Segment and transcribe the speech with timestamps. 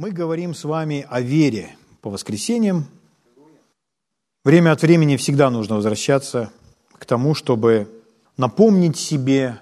[0.00, 2.86] Мы говорим с вами о вере по воскресеньям.
[4.44, 6.50] Время от времени всегда нужно возвращаться
[6.94, 7.86] к тому, чтобы
[8.38, 9.60] напомнить себе,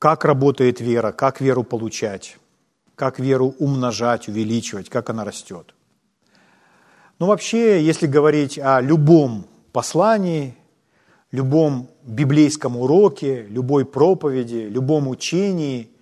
[0.00, 2.38] как работает вера, как веру получать,
[2.96, 5.76] как веру умножать, увеличивать, как она растет.
[7.20, 10.56] Но вообще, если говорить о любом послании,
[11.30, 15.88] любом библейском уроке, любой проповеди, любом учении–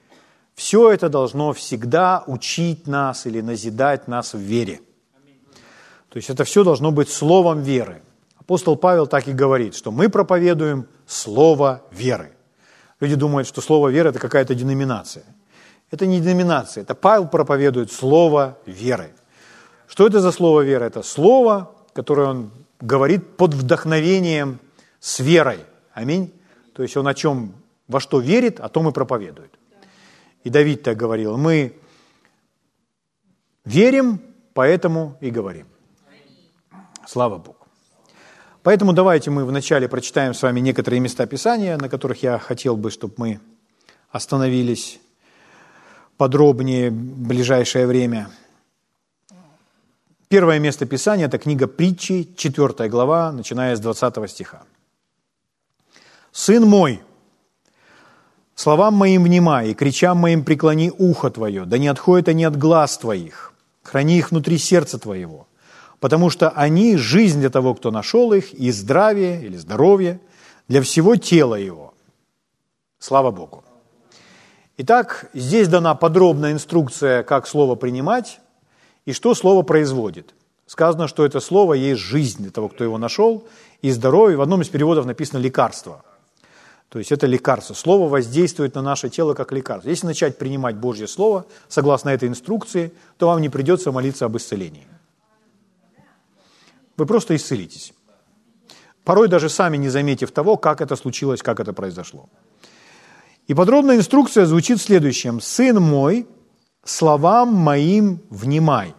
[0.57, 4.81] все это должно всегда учить нас или назидать нас в вере.
[6.09, 8.03] То есть это все должно быть словом веры.
[8.39, 12.33] Апостол Павел так и говорит, что мы проповедуем слово веры.
[13.01, 15.25] Люди думают, что слово веры– это какая-то деноминация.
[15.91, 19.13] Это не деноминация, это Павел проповедует слово веры.
[19.87, 20.87] Что это за слово веры?
[20.87, 22.51] Это слово, которое он
[22.81, 24.59] говорит под вдохновением
[25.01, 25.61] с верой.
[25.93, 26.33] Аминь.
[26.75, 27.55] То есть он о чем,
[27.89, 29.56] во что верит, о том и проповедует.
[30.45, 31.77] И Давид так говорил, мы
[33.65, 34.21] верим,
[34.55, 35.67] поэтому и говорим.
[37.07, 37.67] Слава Богу.
[38.63, 42.91] Поэтому давайте мы вначале прочитаем с вами некоторые места Писания, на которых я хотел бы,
[42.91, 43.41] чтобы мы
[44.11, 44.99] остановились
[46.17, 48.29] подробнее в ближайшее время.
[50.29, 54.65] Первое место Писания– это книга притчи, 4 глава, начиная с 20 стиха.
[56.33, 57.01] «Сын мой,
[58.57, 62.97] Словам моим внимай, и кричам моим преклони ухо твое, да не отходят они от глаз
[62.97, 65.47] твоих, храни их внутри сердца твоего,
[66.01, 70.21] потому что они– жизнь для того, кто нашел их, и здравие или здоровье
[70.69, 71.93] для всего тела его.
[72.99, 73.63] Слава Богу.
[74.79, 78.41] Итак, здесь дана подробная инструкция, как слово принимать
[79.05, 80.35] и что слово производит.
[80.65, 83.47] Сказано, что это слово есть жизнь для того, кто его нашел,
[83.83, 84.39] и здоровье.
[84.39, 86.03] В одном из переводов написано «лекарство».
[86.89, 87.75] То есть это лекарство.
[87.75, 89.89] Слово воздействует на наше тело как лекарство.
[89.89, 94.87] Если начать принимать Божье Слово, согласно этой инструкции, то вам не придется молиться об исцелении.
[96.97, 97.93] Вы просто исцелитесь.
[99.05, 102.29] Порой даже сами не заметив того, как это случилось, как это произошло.
[103.47, 105.41] И подробная инструкция звучит в следующем.
[105.41, 106.27] «Сын мой,
[106.85, 108.95] словам моим внимай».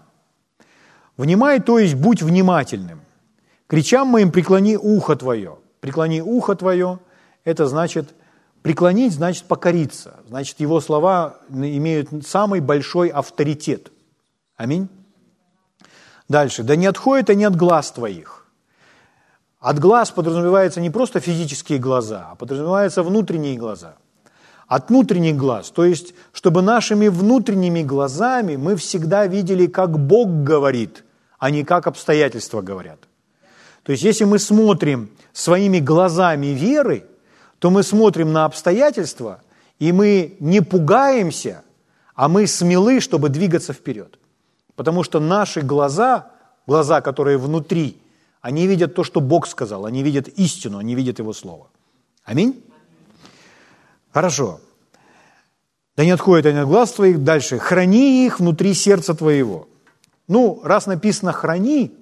[1.18, 3.02] Внимай, то есть будь внимательным.
[3.66, 5.58] Кричам моим преклони ухо твое.
[5.80, 7.00] Преклони ухо твое–
[7.48, 8.14] это значит
[8.62, 10.16] преклонить, значит покориться.
[10.28, 13.90] Значит, его слова имеют самый большой авторитет.
[14.58, 14.90] Аминь.
[16.28, 16.64] Дальше.
[16.64, 18.46] Да не отходят они от глаз твоих.
[19.62, 23.96] От глаз подразумевается не просто физические глаза, а подразумеваются внутренние глаза.
[24.68, 31.06] От внутренних глаз, то есть, чтобы нашими внутренними глазами мы всегда видели, как Бог говорит,
[31.40, 33.00] а не как обстоятельства говорят.
[33.84, 37.06] То есть, если мы смотрим своими глазами веры–
[37.60, 39.42] то мы смотрим на обстоятельства,
[39.80, 41.64] и мы не пугаемся,
[42.16, 44.20] а мы смелы, чтобы двигаться вперед.
[44.76, 46.32] Потому что наши глаза,
[46.68, 47.98] глаза, которые внутри,
[48.42, 51.68] они видят то, что Бог сказал, они видят истину, они видят Его Слово.
[52.24, 52.64] Аминь?
[54.12, 54.60] Хорошо.
[55.96, 57.24] Да не отходит они от глаз твоих.
[57.24, 57.58] Дальше.
[57.58, 59.68] Храни их внутри сердца твоего.
[60.28, 61.96] Ну, раз написано «храни»,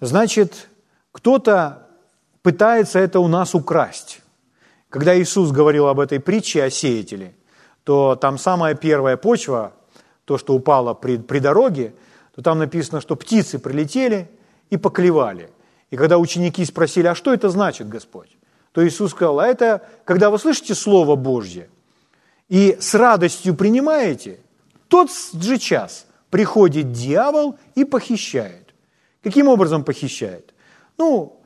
[0.00, 0.68] значит,
[1.12, 1.86] кто-то
[2.42, 4.22] пытается это у нас украсть.
[4.96, 7.34] Когда Иисус говорил об этой притче о сеятеле,
[7.84, 9.74] то там самая первая почва,
[10.24, 11.92] то, что упало при, при дороге,
[12.34, 14.30] то там написано, что птицы прилетели
[14.70, 15.50] и поклевали.
[15.90, 18.38] И когда ученики спросили, а что это значит, Господь?
[18.72, 21.68] То Иисус сказал, а это, когда вы слышите Слово Божье
[22.48, 24.40] и с радостью принимаете,
[24.88, 28.74] тот же час приходит дьявол и похищает.
[29.22, 30.54] Каким образом похищает?
[30.96, 31.38] Ну,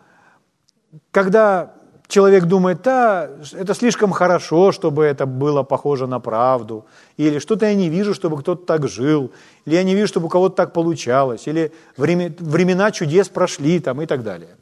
[1.10, 1.74] когда
[2.10, 6.84] человек думает, да, это слишком хорошо, чтобы это было похоже на правду,
[7.16, 9.30] или что-то я не вижу, чтобы кто-то так жил,
[9.66, 14.06] или я не вижу, чтобы у кого-то так получалось, или времена чудес прошли там, и
[14.06, 14.56] так далее.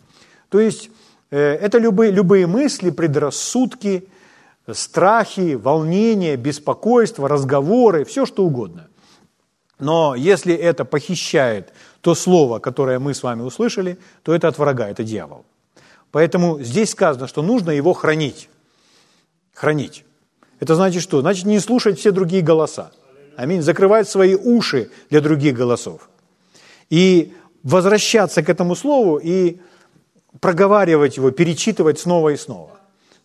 [0.48, 0.90] То есть
[1.30, 4.08] э, это любые, любые мысли, предрассудки,
[4.72, 8.88] страхи, волнения, беспокойство, разговоры, все что угодно.
[9.78, 14.88] Но если это похищает то слово, которое мы с вами услышали, то это от врага,
[14.88, 15.44] это дьявол.
[16.10, 18.48] Поэтому здесь сказано, что нужно его хранить.
[19.54, 20.04] Хранить.
[20.60, 21.20] Это значит что?
[21.20, 22.92] Значит, не слушать все другие голоса.
[23.36, 23.62] Аминь.
[23.62, 26.08] Закрывать свои уши для других голосов.
[26.90, 29.60] И возвращаться к этому слову и
[30.40, 32.78] проговаривать его, перечитывать снова и снова.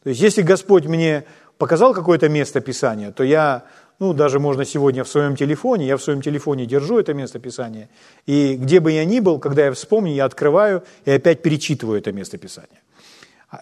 [0.03, 1.25] То есть, если Господь мне
[1.57, 3.63] показал какое-то место Писания, то я
[4.03, 7.87] ну, даже можно сегодня в своем телефоне, я в своем телефоне держу это место Писания,
[8.25, 12.11] и где бы я ни был, когда я вспомню, я открываю и опять перечитываю это
[12.11, 12.81] место Писания.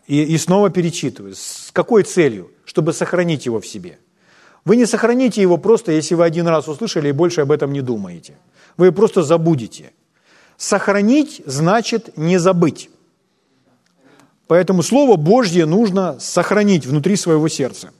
[0.07, 1.35] И, и снова перечитываю.
[1.35, 2.49] С какой целью?
[2.65, 3.99] Чтобы сохранить его в себе.
[4.65, 7.81] Вы не сохраните его просто, если вы один раз услышали и больше об этом не
[7.81, 8.33] думаете.
[8.77, 9.91] Вы просто забудете.
[10.57, 12.89] Сохранить значит не забыть.
[14.47, 17.91] Поэтому Слово Божье нужно сохранить внутри своего сердца.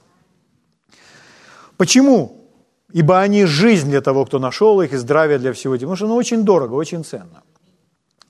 [1.82, 2.46] Почему?
[2.92, 5.74] Ибо они жизнь для того, кто нашел их, и здравие для всего.
[5.74, 7.42] Потому что оно очень дорого, очень ценно.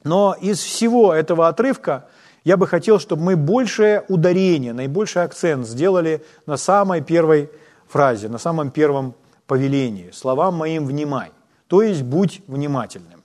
[0.04, 2.08] Но из всего этого отрывка
[2.44, 7.50] я бы хотел, чтобы мы большее ударение, наибольший акцент сделали на самой первой
[7.86, 9.14] фразе, на самом первом
[9.46, 10.12] повелении.
[10.12, 11.30] Словам моим внимай,
[11.66, 13.22] то есть будь внимательным.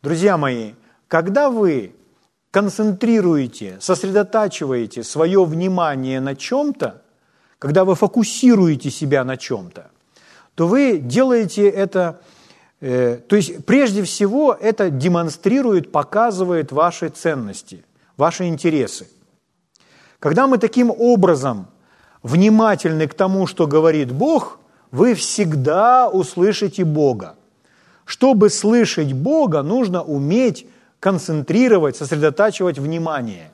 [0.00, 0.74] Друзья мои,
[1.08, 1.96] когда вы
[2.52, 7.02] концентрируете, сосредотачиваете свое внимание на чем-то,
[7.60, 9.90] когда вы фокусируете себя на чем-то,
[10.54, 12.20] то вы делаете это,
[12.80, 17.84] э, то есть прежде всего это демонстрирует, показывает ваши ценности,
[18.16, 19.08] ваши интересы.
[20.18, 21.66] Когда мы таким образом
[22.22, 24.58] внимательны к тому, что говорит Бог,
[24.90, 27.36] вы всегда услышите Бога.
[28.06, 30.66] Чтобы слышать Бога, нужно уметь
[30.98, 33.50] концентрировать, сосредотачивать внимание.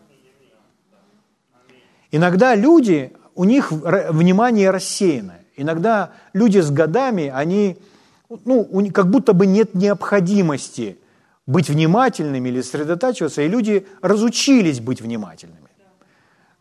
[2.12, 5.34] Иногда люди, у них внимание рассеяно.
[5.56, 7.78] Иногда люди с годами, они,
[8.44, 10.98] ну, как будто бы нет необходимости
[11.46, 15.60] быть внимательными или сосредотачиваться, и люди разучились быть внимательными.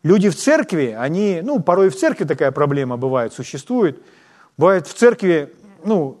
[0.02, 4.00] Люди в церкви, они, ну, порой в церкви такая проблема бывает, существует.
[4.56, 5.52] Бывает в церкви,
[5.84, 6.20] ну,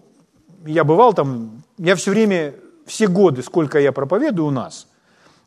[0.66, 2.54] я бывал там, я все время,
[2.86, 4.88] все годы, сколько я проповедую у нас,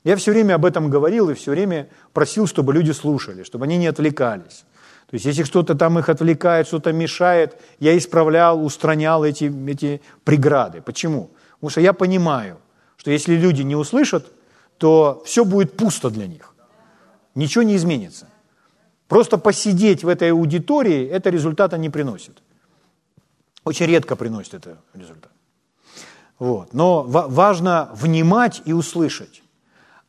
[0.04, 3.78] я все время об этом говорил и все время просил, чтобы люди слушали, чтобы они
[3.78, 4.64] не отвлекались.
[5.10, 10.82] То есть если что-то там их отвлекает, что-то мешает, я исправлял, устранял эти, эти преграды.
[10.82, 11.32] Почему?
[11.56, 12.60] Потому что я понимаю,
[12.96, 14.32] что если люди не услышат,
[14.78, 16.54] то все будет пусто для них.
[17.34, 18.28] Ничего не изменится.
[19.08, 22.44] Просто посидеть в этой аудитории это результата не приносит.
[23.64, 25.32] Очень редко приносит это результат.
[26.38, 26.74] Вот.
[26.74, 29.42] Но важно внимать и услышать.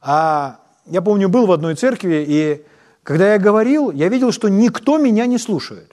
[0.03, 2.67] А я помню, был в одной церкви, и
[3.03, 5.93] когда я говорил, я видел, что никто меня не слушает.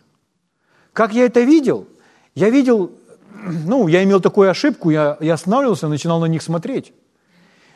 [0.94, 1.88] Как я это видел?
[2.36, 2.92] Я видел,
[3.66, 6.94] ну, я имел такую ошибку, я, я останавливался, начинал на них смотреть.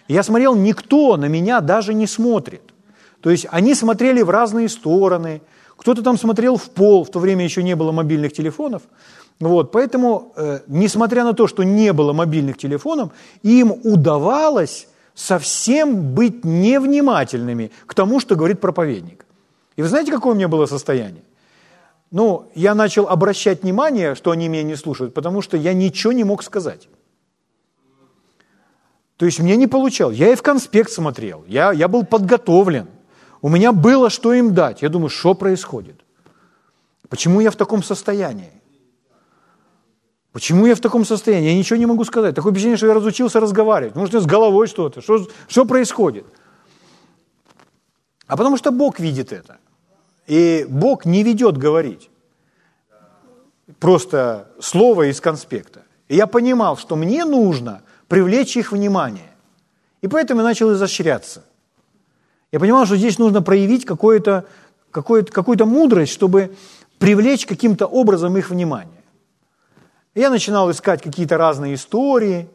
[0.08, 2.62] Я смотрел, никто на меня даже не смотрит.
[3.22, 5.42] То есть они смотрели в разные стороны,
[5.78, 8.84] кто-то там смотрел в пол, в то время еще не было мобильных телефонов.
[9.40, 13.12] Вот, поэтому, э, несмотря на то, что не было мобильных телефонов,
[13.42, 19.26] им удавалось совсем быть невнимательными к тому, что говорит проповедник.
[19.76, 21.24] И вы знаете, какое у меня было состояние?
[22.12, 26.24] Ну, я начал обращать внимание, что они меня не слушают, потому что я ничего не
[26.24, 26.90] мог сказать.
[29.16, 30.18] То есть мне не получалось.
[30.18, 32.88] Я и в конспект смотрел, я, я был подготовлен.
[33.42, 34.82] У меня было что им дать.
[34.82, 36.02] Я думаю, что происходит?
[37.08, 38.61] Почему я в таком состоянии?
[40.32, 41.50] Почему я в таком состоянии?
[41.50, 42.36] Я ничего не могу сказать.
[42.36, 43.96] Такое впечатление, что я разучился разговаривать.
[43.96, 45.02] Может, с головой что-то.
[45.02, 46.26] Что, что происходит?
[48.28, 49.58] А потому что Бог видит это.
[50.28, 52.10] И Бог не ведет говорить.
[53.80, 55.82] Просто слово из конспекта.
[56.08, 59.32] И я понимал, что мне нужно привлечь их внимание.
[60.02, 61.44] И поэтому я начал изощряться.
[62.54, 64.46] Я понимал, что здесь нужно проявить какую-то
[64.92, 66.56] какую какую мудрость, чтобы
[67.00, 69.01] привлечь каким-то образом их внимание.
[70.14, 72.50] Я начинал искать какие-то разные истории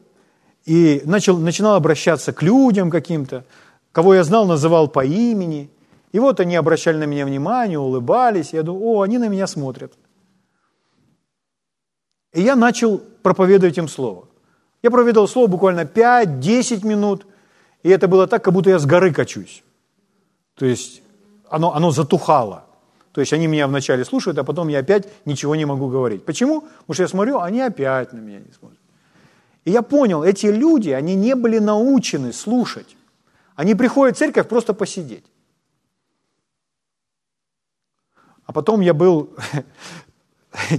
[0.66, 3.44] и начал, начинал обращаться к людям каким-то,
[3.92, 5.70] кого я знал, называл по имени.
[6.12, 8.52] И вот они обращали на меня внимание, улыбались.
[8.52, 9.92] Я думаю, о, они на меня смотрят.
[12.34, 14.28] И я начал проповедовать им слово.
[14.82, 17.26] Я проповедовал слово буквально 5-10 минут,
[17.82, 19.64] и это было так, как будто я с горы качусь.
[20.54, 21.02] То есть
[21.48, 22.65] оно, оно затухало.
[23.16, 26.26] То есть они меня вначале слушают, а потом я опять ничего не могу говорить.
[26.26, 26.60] Почему?
[26.60, 28.78] Потому что я смотрю, они опять на меня не смотрят.
[29.64, 32.94] И я понял, эти люди, они не были научены слушать.
[33.54, 35.24] Они приходят в церковь просто посидеть.
[38.44, 39.34] А потом я был...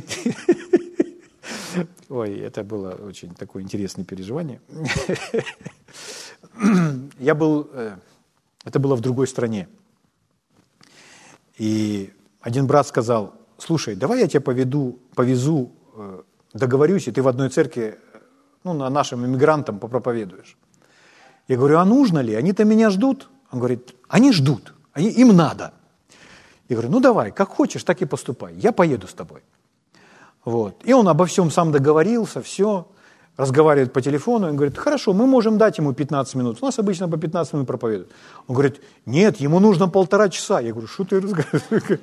[2.10, 4.62] Ой, это было очень такое интересное переживание.
[7.20, 7.68] Я был...
[7.74, 7.98] Э,
[8.64, 9.68] это было в другой стране.
[11.58, 12.14] И
[12.48, 16.22] один брат сказал, слушай, давай я тебя поведу, повезу, э,
[16.54, 18.00] договорюсь, и ты в одной церкви
[18.64, 20.58] ну, на нашим иммигрантам попроповедуешь.
[21.50, 22.34] Я говорю, а нужно ли?
[22.34, 23.28] Они-то меня ждут.
[23.52, 25.74] Он говорит, они ждут, они, им надо.
[26.70, 29.42] Я говорю, ну давай, как хочешь, так и поступай, я поеду с тобой.
[30.46, 30.82] Вот.
[30.86, 32.88] И он обо всем сам договорился, все,
[33.38, 36.58] разговаривает по телефону, он говорит, хорошо, мы можем дать ему 15 минут.
[36.62, 38.12] У нас обычно по 15 минут проповедуют.
[38.48, 40.60] Он говорит, нет, ему нужно полтора часа.
[40.60, 42.00] Я говорю, что ты разговариваешь?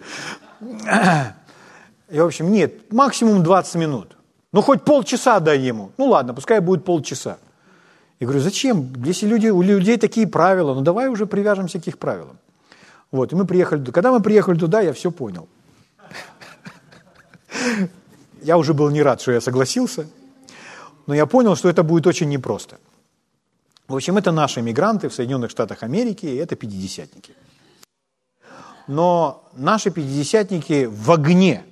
[2.11, 4.17] И, в общем, нет, максимум 20 минут.
[4.53, 5.91] Ну, хоть полчаса дай ему.
[5.99, 7.39] Ну, ладно, пускай будет полчаса.
[8.21, 8.93] Я говорю, зачем?
[9.05, 12.39] Если люди, у людей такие правила, ну, давай уже привяжемся к их правилам.
[13.11, 13.93] Вот, и мы приехали туда.
[13.93, 15.49] Когда мы приехали туда, я все понял.
[18.43, 20.07] Я уже был не рад, что я согласился,
[21.07, 22.79] но я понял, что это будет очень непросто.
[23.89, 27.35] В общем, это наши мигранты в Соединенных Штатах Америки, и это пятидесятники.
[28.87, 31.65] Но наши пятидесятники в огне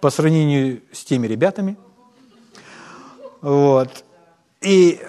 [0.00, 1.76] по сравнению с теми ребятами.
[3.40, 4.04] Вот.
[4.60, 5.00] И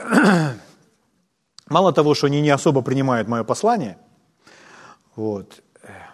[1.67, 3.97] мало того, что они не особо принимают мое послание,
[5.17, 5.61] вот,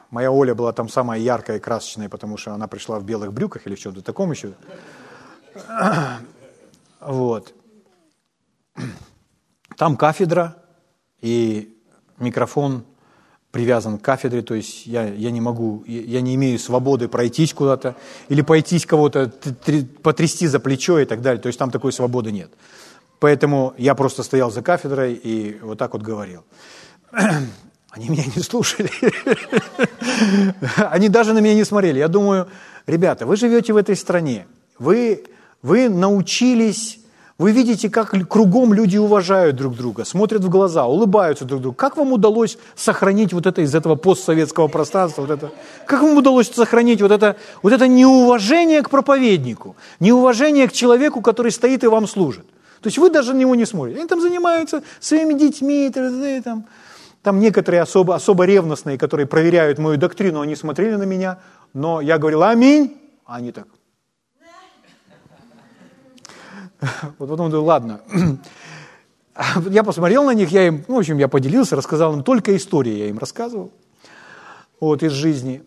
[0.09, 3.67] моя Оля была там самая яркая и красочная, потому что она пришла в белых брюках
[3.67, 4.53] или в чем-то таком еще.
[7.07, 7.53] Вот.
[9.77, 10.57] Там кафедра,
[11.21, 11.73] и
[12.19, 12.83] микрофон
[13.51, 17.95] привязан к кафедре, то есть я, я не могу, я не имею свободы пройтись куда-то
[18.27, 19.31] или пойтись кого-то,
[20.03, 22.51] потрясти за плечо и так далее, то есть там такой свободы нет.
[23.19, 26.43] Поэтому я просто стоял за кафедрой и вот так вот говорил.
[27.91, 28.91] Они меня не слушали.
[30.91, 31.99] Они даже на меня не смотрели.
[31.99, 32.49] Я думаю,
[32.85, 34.45] ребята, вы живете в этой стране,
[34.77, 35.23] вы,
[35.61, 36.99] вы научились
[37.37, 41.75] вы видите, как кругом люди уважают друг друга, смотрят в глаза, улыбаются друг другу.
[41.75, 45.21] Как вам удалось сохранить вот это из этого постсоветского пространства?
[45.21, 45.51] Вот это?
[45.85, 51.51] Как вам удалось сохранить вот это, вот это неуважение к проповеднику, неуважение к человеку, который
[51.51, 52.47] стоит и вам служит?
[52.81, 53.99] То есть вы даже на него не смотрите.
[53.99, 55.91] Они там занимаются своими детьми,
[56.43, 56.65] там,
[57.21, 61.37] там некоторые особо, особо ревностные, которые проверяют мою доктрину, они смотрели на меня,
[61.73, 62.97] но я говорил «Аминь»,
[63.27, 63.67] а они так
[67.17, 68.01] Вот потом думаю, ладно.
[69.69, 72.93] Я посмотрел на них, я им, ну, в общем, я поделился, рассказал им только истории,
[72.93, 73.71] я им рассказывал,
[74.79, 75.61] вот, из жизни.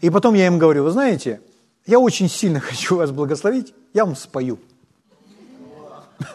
[0.00, 1.40] И потом я им говорю, вы знаете,
[1.86, 4.58] я очень сильно хочу вас благословить, я вам спою.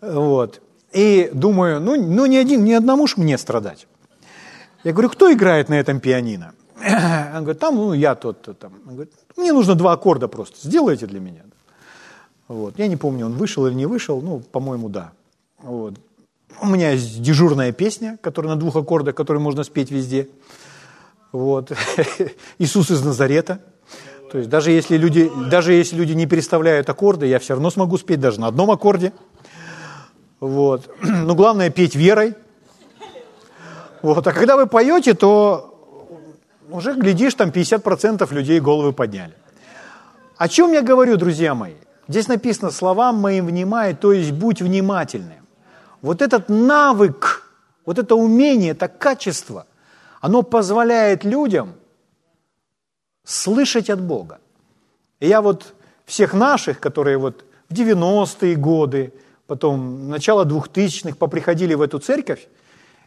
[0.00, 0.62] Вот.
[0.92, 3.88] И думаю, ну, ну ни, один, ни одному ж мне страдать.
[4.84, 6.52] Я говорю, кто играет на этом пианино?
[7.34, 8.74] Он говорит, там, ну, я тот-то там.
[8.86, 11.42] Он говорит, мне нужно два аккорда просто, сделайте для меня.
[12.48, 12.78] Вот.
[12.78, 15.12] Я не помню, он вышел или не вышел, ну, по-моему, да.
[15.58, 15.94] Вот.
[16.60, 20.28] У меня есть дежурная песня, которая на двух аккордах, которую можно спеть везде.
[21.30, 21.72] Вот.
[22.58, 23.60] Иисус из Назарета.
[24.32, 27.98] То есть даже если, люди, даже если люди не переставляют аккорды, я все равно смогу
[27.98, 29.12] спеть даже на одном аккорде.
[30.40, 30.90] Вот.
[31.02, 32.34] Но главное петь верой.
[34.02, 34.26] Вот.
[34.26, 35.74] А когда вы поете, то
[36.70, 39.34] уже, глядишь, там 50% людей головы подняли.
[40.36, 41.74] О чем я говорю, друзья мои?
[42.08, 45.46] Здесь написано словам моим внимай, то есть будь внимательным.
[46.00, 47.42] Вот этот навык,
[47.84, 49.66] вот это умение, это качество,
[50.20, 51.74] оно позволяет людям
[53.24, 54.38] слышать от Бога.
[55.20, 55.74] И я вот
[56.06, 59.12] всех наших, которые вот в 90-е годы,
[59.46, 62.48] потом начало 2000-х поприходили в эту церковь,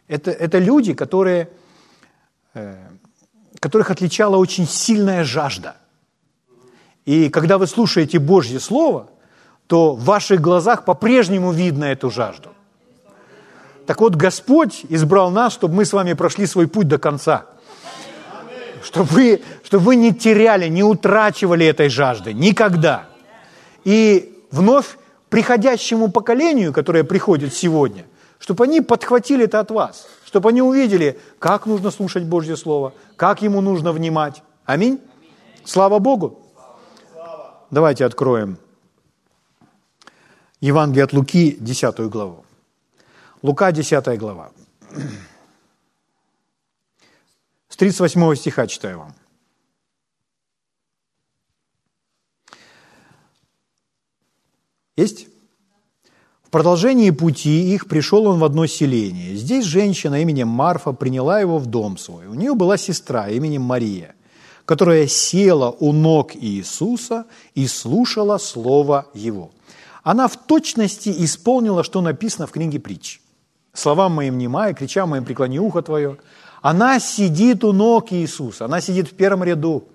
[0.06, 1.48] это, это люди, которые,
[2.54, 2.76] э,
[3.58, 5.76] которых отличала очень сильная жажда.
[7.04, 9.08] И когда вы слушаете Божье Слово,
[9.66, 12.50] то в ваших глазах по-прежнему видно эту жажду.
[13.86, 17.46] Так вот, Господь избрал нас, чтобы мы с вами прошли свой путь до конца.
[18.84, 22.32] Чтобы вы, чтобы вы не теряли, не утрачивали этой жажды.
[22.32, 23.06] Никогда.
[23.84, 24.98] И вновь
[25.30, 28.04] приходящему поколению, которое приходит сегодня,
[28.38, 33.42] чтобы они подхватили это от вас, чтобы они увидели, как нужно слушать Божье Слово, как
[33.42, 34.42] ему нужно внимать.
[34.64, 35.00] Аминь.
[35.64, 36.41] Слава Богу.
[37.72, 38.58] Давайте откроем
[40.60, 42.44] Евангелие от Луки, 10 главу.
[43.40, 44.52] Лука, 10 глава.
[47.68, 49.14] С 38 стиха читаю вам.
[54.98, 55.28] Есть?
[56.42, 59.34] В продолжении пути их пришел он в одно селение.
[59.34, 62.26] Здесь женщина именем Марфа приняла его в дом свой.
[62.26, 64.14] У нее была сестра именем Мария–
[64.64, 69.50] которая села у ног Иисуса и слушала Слово Его.
[70.02, 73.20] Она в точности исполнила, что написано в книге притч.
[73.72, 76.18] Словам моим внимай, кричам моим преклони ухо твое.
[76.60, 79.88] Она сидит у ног Иисуса, она сидит в первом ряду,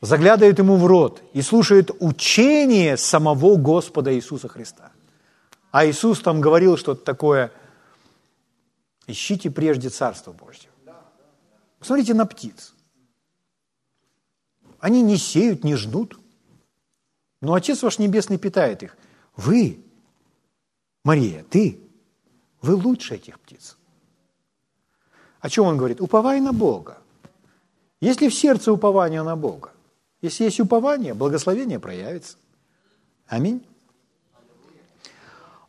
[0.00, 4.92] заглядывает ему в рот и слушает учение самого Господа Иисуса Христа.
[5.70, 7.50] А Иисус там говорил что-то такое,
[9.06, 10.67] ищите прежде Царство Божье.
[11.78, 12.74] Посмотрите на птиц.
[14.80, 16.18] Они не сеют, не ждут.
[17.40, 18.96] Но Отец ваш Небесный питает их.
[19.36, 19.80] Вы,
[21.04, 21.80] Мария, ты,
[22.60, 23.76] вы лучше этих птиц.
[25.40, 26.00] О чем он говорит?
[26.00, 26.98] Уповай на Бога.
[28.00, 29.72] Есть ли в сердце упование на Бога?
[30.20, 32.36] Если есть упование, благословение проявится.
[33.26, 33.64] Аминь.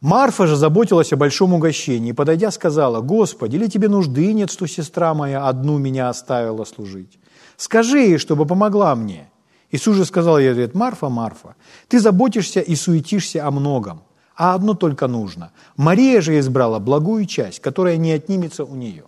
[0.01, 5.13] Марфа же заботилась о большом угощении, подойдя, сказала, «Господи, или тебе нужды нет, что сестра
[5.13, 7.19] моя одну меня оставила служить?
[7.57, 9.29] Скажи ей, чтобы помогла мне».
[9.71, 11.55] Иисус же сказал ей ответ, «Марфа, Марфа,
[11.89, 14.01] ты заботишься и суетишься о многом,
[14.35, 15.51] а одно только нужно.
[15.75, 19.03] Мария же избрала благую часть, которая не отнимется у нее».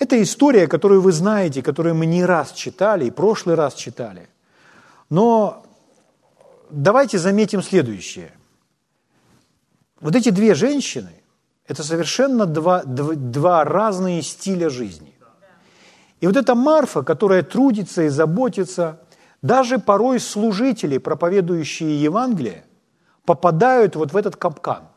[0.00, 4.28] Это история, которую вы знаете, которую мы не раз читали, и прошлый раз читали.
[5.08, 5.64] Но
[6.70, 8.32] давайте заметим следующее.
[10.00, 11.10] Вот эти две женщины–
[11.66, 15.14] это совершенно два, два, два разные стиля жизни.
[16.20, 19.00] И вот эта Марфа, которая трудится и заботится,
[19.42, 22.64] даже порой служители, проповедующие Евангелие,
[23.24, 24.88] попадают вот в этот капкан.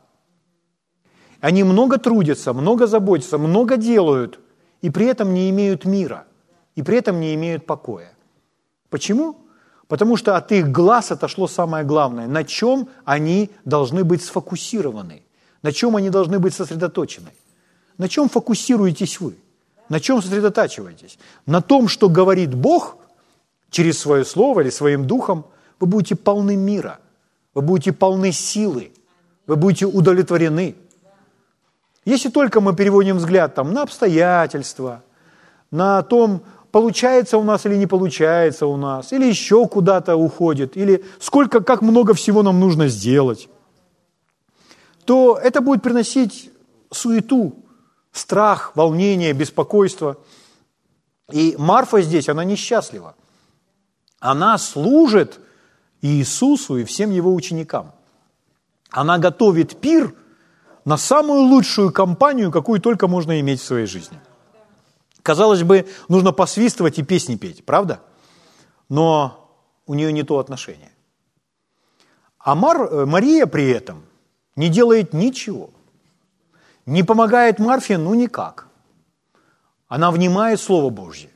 [1.40, 4.40] Они много трудятся, много заботятся, много делают,
[4.80, 6.26] и при этом не имеют мира,
[6.76, 8.12] и при этом не имеют покоя.
[8.90, 9.36] Почему?
[9.92, 15.22] Потому что от их глаз отошло самое главное, на чем они должны быть сфокусированы,
[15.60, 17.28] на чем они должны быть сосредоточены.
[17.98, 19.36] На чем фокусируетесь вы?
[19.90, 21.18] На чем сосредотачиваетесь?
[21.44, 22.96] На том, что говорит Бог
[23.68, 25.44] через свое слово или своим духом,
[25.78, 26.98] вы будете полны мира,
[27.52, 28.92] вы будете полны силы,
[29.46, 30.74] вы будете удовлетворены.
[32.06, 35.02] Если только мы переводим взгляд там, на обстоятельства,
[35.70, 41.04] на том, получается у нас или не получается у нас, или еще куда-то уходит, или
[41.20, 43.48] сколько, как много всего нам нужно сделать,
[45.04, 46.50] то это будет приносить
[46.90, 47.54] суету,
[48.10, 50.16] страх, волнение, беспокойство.
[51.30, 53.14] И Марфа здесь, она несчастлива.
[54.18, 55.40] Она служит
[56.00, 57.92] Иисусу и всем его ученикам.
[58.90, 60.14] Она готовит пир
[60.84, 64.18] на самую лучшую компанию, какую только можно иметь в своей жизни–
[65.22, 68.00] Казалось бы, нужно посвистывать и песни петь, правда?
[68.88, 69.50] Но
[69.86, 70.90] у нее не то отношение.
[72.38, 74.04] А Мар, э, Мария при этом
[74.56, 75.70] не делает ничего.
[76.86, 78.66] Не помогает Марфе, ну никак.
[79.86, 81.30] Она внимает Слово Божье.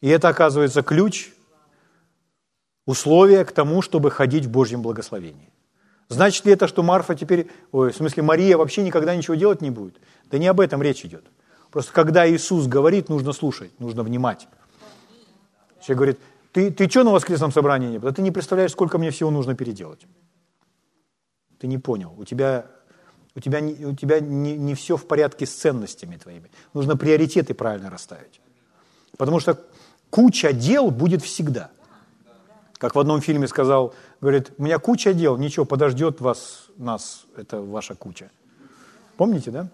[0.00, 1.32] И это, оказывается, ключ,
[2.84, 5.50] условие к тому, чтобы ходить в Божьем благословении.
[6.08, 9.70] Значит ли это, что Марфа теперь, ой, в смысле Мария вообще никогда ничего делать не
[9.70, 10.00] будет?
[10.30, 11.24] Да не об этом речь идет.
[11.76, 14.48] Просто когда Иисус говорит, нужно слушать, нужно внимать.
[15.82, 16.20] Человек говорит,
[16.52, 18.10] ты, ты что на воскресном собрании не был?
[18.14, 20.06] Ты не представляешь, сколько мне всего нужно переделать.
[21.58, 22.14] Ты не понял.
[22.16, 22.64] У тебя,
[23.34, 26.50] у тебя, у тебя не, не все в порядке с ценностями твоими.
[26.72, 28.40] Нужно приоритеты правильно расставить.
[29.18, 29.62] Потому что
[30.08, 31.70] куча дел будет всегда.
[32.78, 37.60] Как в одном фильме сказал, говорит, у меня куча дел, ничего, подождет вас, нас, это
[37.60, 38.30] ваша куча.
[39.18, 39.68] Помните, да?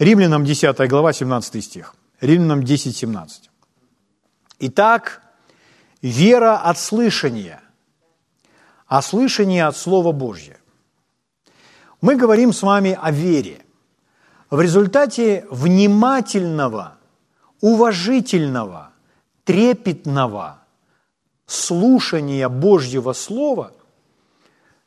[0.00, 1.94] Римлянам 10 глава, 17 стих.
[2.22, 3.50] Римлянам 10, 17.
[4.60, 5.20] Итак,
[6.00, 7.60] вера от слышания,
[8.86, 10.56] а слышание от Слова Божьего.
[12.00, 13.62] Мы говорим с вами о вере.
[14.48, 16.96] В результате внимательного,
[17.60, 18.92] уважительного,
[19.44, 20.60] трепетного
[21.44, 23.74] слушания Божьего Слова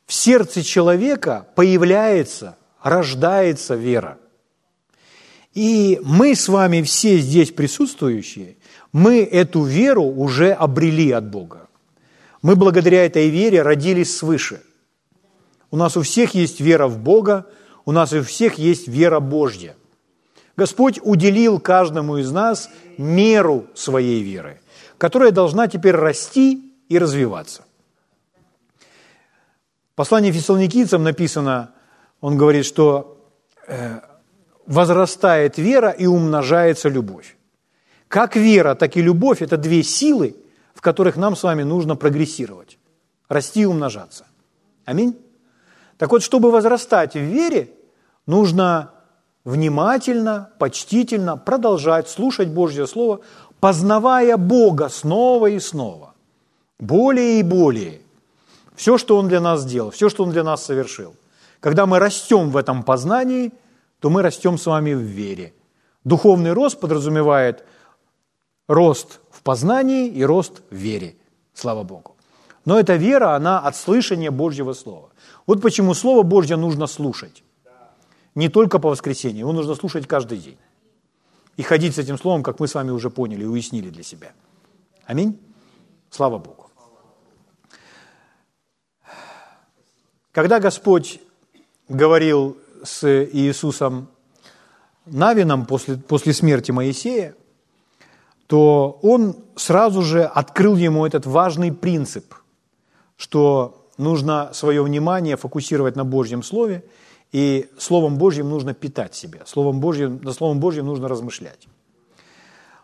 [0.08, 4.18] в сердце человека появляется, рождается вера.
[5.54, 8.58] И мы с вами все здесь присутствующие,
[8.92, 11.68] мы эту веру уже обрели от Бога.
[12.42, 14.62] Мы благодаря этой вере родились свыше.
[15.70, 17.48] У нас у всех есть вера в Бога,
[17.86, 19.76] у нас у всех есть вера Божья.
[20.56, 24.62] Господь уделил каждому из нас меру своей веры,
[24.98, 27.64] которая должна теперь расти и развиваться.
[29.94, 31.72] В послании фессалоникийцам написано,
[32.22, 33.32] он говорит, что
[33.68, 34.00] э,
[34.66, 37.38] возрастает вера и умножается любовь.
[38.08, 40.36] Как вера, так и любовь– это две силы,
[40.74, 42.78] в которых нам с вами нужно прогрессировать,
[43.28, 44.26] расти и умножаться.
[44.86, 45.18] Аминь?
[45.98, 47.72] Так вот, чтобы возрастать в вере,
[48.26, 48.92] нужно
[49.46, 53.22] внимательно, почтительно продолжать слушать Божье Слово,
[53.60, 56.14] познавая Бога снова и снова,
[56.80, 58.02] более и более.
[58.76, 61.16] Все, что Он для нас сделал, все, что Он для нас совершил.
[61.60, 63.52] Когда мы растем в этом познании–
[64.04, 65.54] то мы растем с вами в вере.
[66.04, 67.64] Духовный рост подразумевает
[68.68, 71.16] рост в познании и рост в вере.
[71.54, 72.18] Слава Богу.
[72.66, 75.10] Но эта вера, она от слышания Божьего Слова.
[75.48, 77.46] Вот почему Слово Божье нужно слушать.
[78.36, 80.58] Не только по воскресенье, его нужно слушать каждый день.
[81.56, 84.34] И ходить с этим Словом, как мы с вами уже поняли и уяснили для себя.
[85.06, 85.40] Аминь.
[86.10, 86.70] Слава Богу.
[90.34, 91.22] Когда Господь
[91.88, 94.10] говорил с Иисусом
[95.06, 97.36] Навином после, после смерти Моисея,
[98.48, 102.36] то он сразу же открыл ему этот важный принцип,
[103.18, 106.84] что нужно свое внимание фокусировать на Божьем Слове,
[107.32, 111.68] и Словом Божьим нужно питать себя, Словом Божьим, на Словом Божьим нужно размышлять.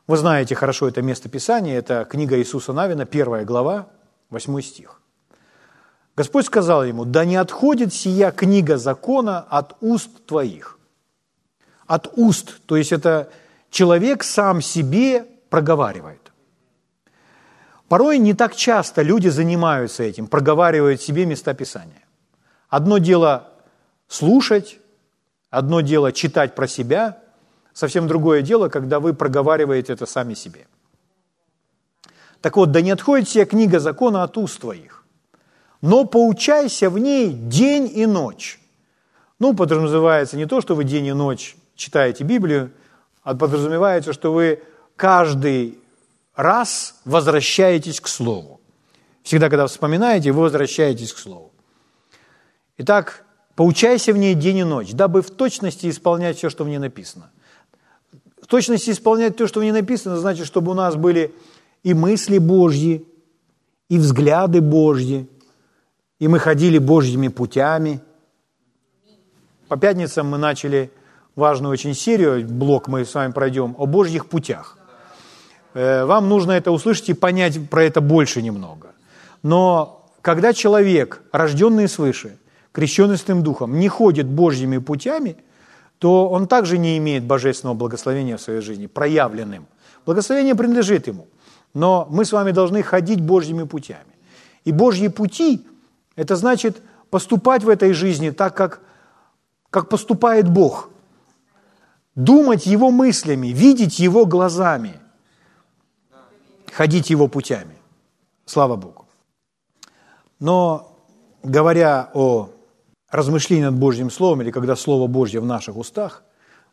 [0.07, 3.89] Вы знаете хорошо это место Писания, это книга Иисуса Навина, первая глава,
[4.31, 4.98] 8 стих.
[6.19, 10.77] Господь сказал ему, да не отходит сия книга закона от уст твоих.
[11.87, 13.31] От уст, то есть это
[13.69, 16.33] человек сам себе проговаривает.
[17.87, 22.03] Порой не так часто люди занимаются этим, проговаривают себе места Писания.
[22.67, 23.47] Одно дело
[24.09, 24.77] слушать,
[25.49, 27.19] одно дело читать про себя,
[27.71, 30.67] совсем другое дело, когда вы проговариваете это сами себе.
[32.41, 34.98] Так вот, да не отходит сия книга закона от уст твоих,
[35.81, 38.59] но поучайся в ней день и ночь.
[39.39, 42.71] Ну, подразумевается не то, что вы день и ночь читаете Библию,
[43.23, 44.61] а подразумевается, что вы
[44.95, 45.79] каждый
[46.35, 48.59] раз возвращаетесь к Слову.
[49.23, 51.51] Всегда, когда вспоминаете, вы возвращаетесь к Слову.
[52.77, 53.23] Итак,
[53.55, 57.31] поучайся в ней день и ночь, дабы в точности исполнять все, что в ней написано.
[58.41, 61.33] В точности исполнять то, что в ней написано, значит, чтобы у нас были
[61.83, 63.05] и мысли Божьи,
[63.89, 65.27] и взгляды Божьи,
[66.19, 68.01] и мы ходили Божьими путями.
[69.67, 70.91] По пятницам мы начали
[71.35, 74.77] важную очень серию, блок мы с вами пройдем, о Божьих путях.
[75.73, 78.93] Э, вам нужно это услышать и понять про это больше немного.
[79.43, 82.37] Но когда человек, рожденный свыше,
[82.73, 85.37] крещенный Святым Духом, не ходит Божьими путями,
[85.99, 89.67] то он также не имеет божественного благословения в своей жизни, проявленным.
[90.05, 91.27] Благословение принадлежит ему,
[91.73, 94.15] но мы с вами должны ходить Божьими путями.
[94.65, 95.65] И Божьи пути–
[96.19, 98.81] это значит поступать в этой жизни так, как,
[99.69, 100.89] как поступает Бог–
[102.15, 104.99] думать Его мыслями, видеть Его глазами,
[106.71, 107.77] ходить Его путями.
[108.45, 109.05] Слава Богу.
[110.39, 110.97] Но
[111.43, 112.49] говоря о
[113.09, 116.23] размышлении над Божьим Словом, или когда Слово Божье в наших устах,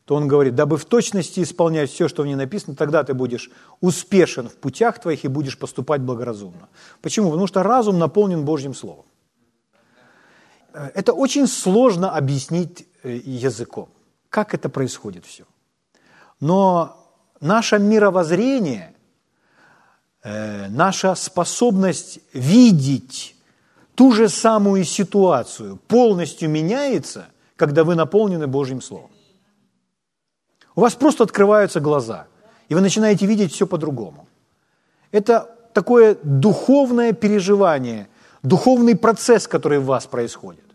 [0.05, 3.51] то он говорит, дабы в точности исполнять все, что в ней написано, тогда ты будешь
[3.81, 6.69] успешен в путях твоих и будешь поступать благоразумно.
[7.03, 7.31] Почему?
[7.31, 9.05] Потому что разум наполнен Божьим Словом.
[10.95, 13.89] Это очень сложно объяснить э, языком
[14.37, 15.45] как это происходит все.
[16.41, 17.11] Но
[17.41, 18.95] наше мировоззрение,
[20.23, 23.35] э, наша способность видеть
[23.95, 29.11] ту же самую ситуацию полностью меняется, когда вы наполнены Божьим Словом.
[30.75, 32.27] У вас просто открываются глаза,
[32.69, 34.29] и вы начинаете видеть все по-другому.
[35.13, 38.09] Это такое духовное переживание,
[38.43, 40.66] духовный процесс, который в вас происходит.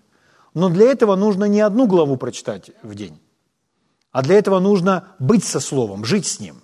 [0.54, 3.20] Но для этого нужно не одну главу прочитать в день,
[4.12, 6.62] а для этого нужно быть со Словом, жить с Ним.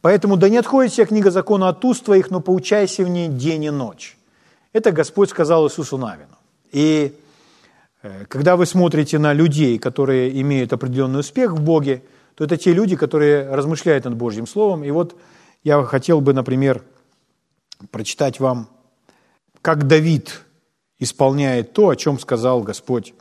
[0.00, 3.64] Поэтому да не отходит вся книга закона от уст твоих, но поучайся в ней день
[3.64, 4.16] и ночь.
[4.72, 6.36] Это Господь сказал Иисусу Навину.
[6.70, 7.12] И
[8.02, 12.02] э, когда вы смотрите на людей, которые имеют определенный успех в Боге,
[12.36, 14.84] то это те люди, которые размышляют над Божьим Словом.
[14.84, 15.16] И вот
[15.64, 16.84] я хотел бы, например,
[17.90, 18.68] прочитать вам,
[19.62, 20.42] как Давид
[20.98, 23.14] исполняет то, о чем сказал Господь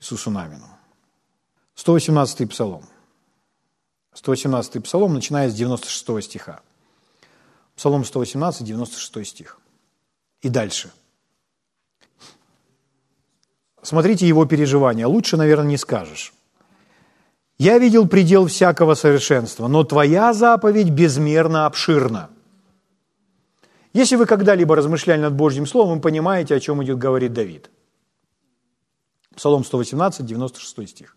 [0.00, 0.68] Иисусу Навину.
[1.76, 2.84] 118-й псалом.
[4.14, 6.60] 118-й псалом, начиная с 96 стиха.
[7.76, 9.58] Псалом 118, 96 стих.
[10.42, 10.92] И дальше.
[13.82, 15.06] Смотрите его переживания.
[15.06, 16.32] Лучше, наверное, не скажешь.
[17.58, 22.30] «Я видел предел всякого совершенства, но твоя заповедь безмерно обширна».
[23.94, 27.70] Если вы когда-либо размышляли над Божьим Словом, вы понимаете, о чем идет говорит Давид.
[29.34, 31.16] Псалом 118, 96 стих.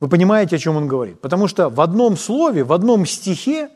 [0.00, 1.20] Вы понимаете, о чем он говорит?
[1.20, 3.70] Потому что в одном слове, в одном стихе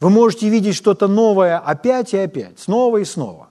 [0.00, 3.48] вы можете видеть что-то новое опять и опять, снова и снова.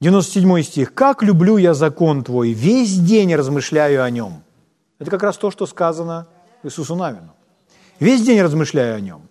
[0.00, 0.94] 97 стих.
[0.94, 4.42] «Как люблю я закон Твой, весь день размышляю о нем».
[4.98, 6.26] Это как раз то, что сказано
[6.62, 7.34] Иисусу Навину.
[8.00, 9.28] Весь день размышляю о нем.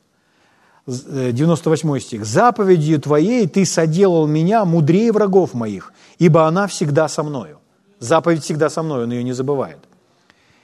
[0.86, 2.26] 98 э, стих.
[2.26, 7.60] «Заповедью Твоей Ты соделал меня мудрее врагов моих, ибо она всегда со мною».
[8.00, 9.80] Заповедь всегда со мной, он ее не забывает.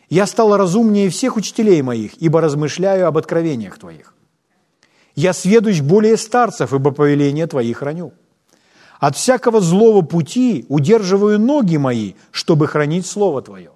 [0.10, 4.14] Я стал разумнее всех учителей моих, ибо размышляю об откровениях Твоих.
[5.16, 8.12] Я сведущ более старцев, ибо повеление Твои храню.
[9.00, 13.72] От всякого злого пути удерживаю ноги мои, чтобы хранить Слово Твое.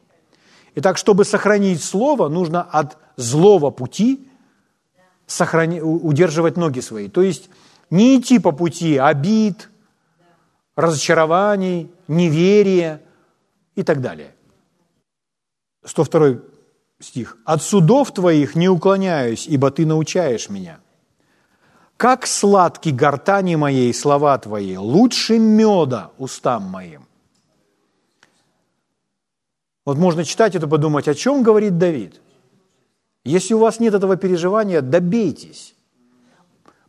[0.75, 4.27] Итак, чтобы сохранить Слово, нужно от злого пути
[5.27, 5.81] сохрани...
[5.81, 7.09] удерживать ноги свои.
[7.09, 7.49] То есть
[7.89, 9.69] не идти по пути обид,
[10.75, 13.01] разочарований, неверия
[13.75, 14.35] и так далее–
[15.85, 16.39] 102
[16.99, 17.37] стих.
[17.45, 20.79] «От судов твоих не уклоняюсь, ибо ты научаешь меня.
[21.97, 27.05] Как сладки гортани моей слова твои, лучше меда устам моим».
[29.85, 32.21] Вот можно читать это, подумать, о чем говорит Давид.
[33.23, 35.75] Если у вас нет этого переживания, добейтесь.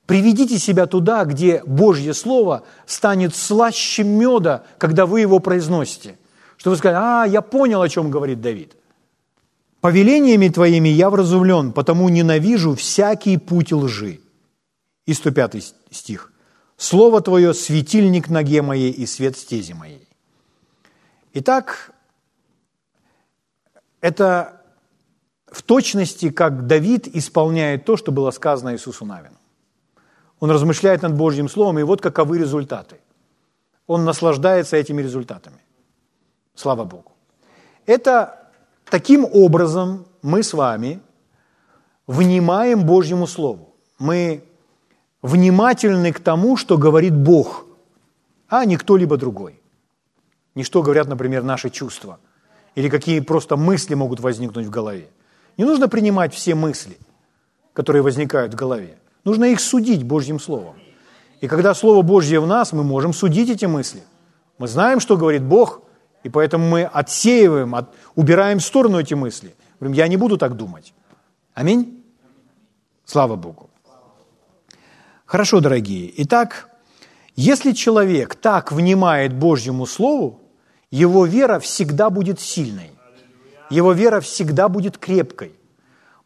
[0.07, 6.19] Приведите себя туда, где Божье Слово станет слаще меда, когда вы его произносите.
[6.57, 8.77] Что вы скажете, а, я понял, о чем говорит Давид.
[9.81, 14.21] Повелениями твоими я вразумлен, потому ненавижу всякий путь лжи.
[15.07, 16.33] И 105 стих.
[16.77, 20.09] Слово Твое– светильник ноге моей и свет стези моей.
[21.35, 21.93] Итак,
[24.01, 24.64] это
[25.55, 29.37] в точности, как Давид исполняет то, что было сказано Иисусу Навину.
[30.41, 32.97] Он размышляет над Божьим Словом, и вот каковы результаты.
[33.87, 35.59] Он наслаждается этими результатами.
[36.57, 37.13] Слава Богу.
[37.87, 38.51] Это
[38.85, 41.01] таким образом мы с вами
[42.09, 43.75] внимаем Божьему Слову.
[43.99, 44.43] Мы
[45.23, 47.65] внимательны к тому, что говорит Бог,
[48.49, 49.61] а не кто-либо другой.
[50.57, 52.19] Не что говорят, например, наши чувства,
[52.75, 55.11] или какие просто мысли могут возникнуть в голове.
[55.57, 56.97] Не нужно принимать все мысли,
[57.73, 58.99] которые возникают в голове.
[59.25, 60.77] Нужно их судить Божьим Словом.
[61.41, 64.03] И когда Слово Божье в нас, мы можем судить эти мысли.
[64.59, 65.83] Мы знаем, что говорит Бог,
[66.23, 69.55] и поэтому мы отсеиваем, от, убираем в сторону эти мысли.
[69.79, 70.95] Говорим, я не буду так думать.
[71.55, 72.03] Аминь?
[73.05, 73.71] Слава Богу.
[75.27, 76.13] Хорошо, дорогие.
[76.23, 76.71] Итак,
[77.37, 80.41] если человек так внимает Божьему Слову,
[80.91, 82.94] его вера всегда будет сильной.
[83.71, 85.53] Его вера всегда будет крепкой.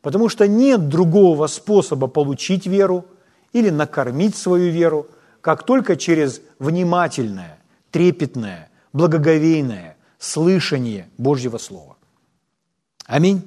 [0.02, 3.04] Потому что нет другого способа получить веру
[3.52, 5.06] или накормить свою веру,
[5.40, 7.58] как только через внимательное,
[7.90, 11.96] трепетное, благоговейное слышание Божьего Слова.
[13.06, 13.42] Аминь.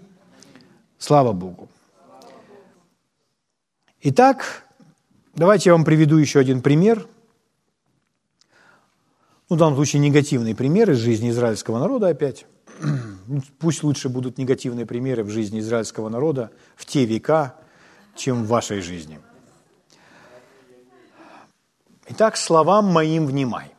[0.97, 1.67] Слава Богу.
[4.01, 4.65] Итак,
[5.36, 7.08] давайте я вам приведу еще один пример.
[9.49, 12.45] Ну, в данном случае негативный пример из жизни израильского народа опять.
[13.60, 17.55] Пусть лучше будут негативные примеры в жизни израильского народа в те века,
[18.15, 19.19] чем в вашей жизни.
[22.10, 23.71] Итак, словам моим внимай.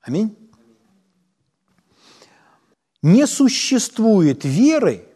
[0.00, 0.36] Аминь.
[3.02, 5.06] Не существует веры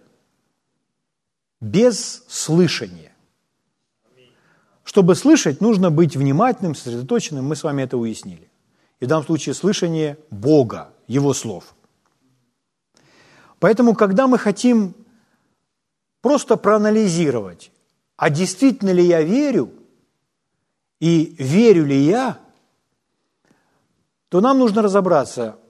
[1.60, 3.12] без слышания.
[4.84, 7.46] Чтобы слышать, нужно быть внимательным, сосредоточенным.
[7.46, 8.50] Мы с вами это уяснили.
[9.00, 11.74] И в данном случае слышание Бога, Его слов–
[13.62, 14.92] Поэтому, когда мы хотим
[16.20, 17.70] просто проанализировать,
[18.16, 19.72] а действительно ли я верю
[20.98, 22.38] и верю ли я,
[24.30, 25.60] то нам нужно разобраться,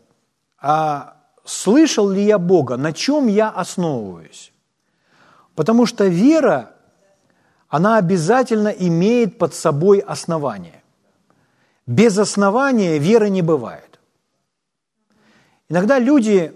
[0.59, 4.55] а слышал ли я Бога, на чем я основываюсь.
[5.55, 6.75] Потому что вера,
[7.69, 10.83] она обязательно имеет под собой основание.
[11.87, 14.01] Без основания веры не бывает.
[15.69, 16.55] Иногда люди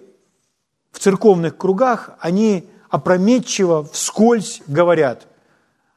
[0.96, 5.26] в церковных кругах, они опрометчиво, вскользь говорят,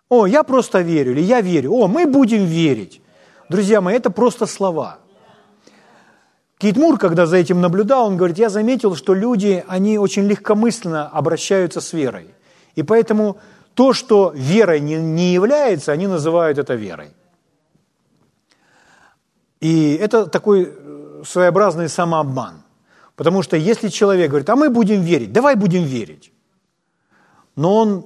[0.10, 3.02] о, я просто верю, или я верю, о, мы будем верить.
[3.48, 5.00] Друзья мои, это просто слова.
[6.58, 11.08] Кейт Мур, когда за этим наблюдал, он говорит, я заметил, что люди, они очень легкомысленно
[11.08, 12.36] обращаются с верой.
[12.76, 13.38] И поэтому
[13.76, 17.14] то, что верой не, не является, они называют это верой.
[19.62, 22.64] И это такой э, своеобразный самообман–
[23.20, 26.32] Потому что если человек говорит, а мы будем верить, давай будем верить,
[27.58, 28.06] но он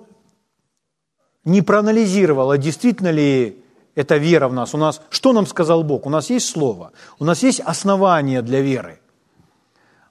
[1.46, 6.08] не проанализировал, а действительно ли эта вера в нас, у нас, что нам сказал Бог?
[6.08, 9.02] У нас есть Слово, у нас есть основания для веры.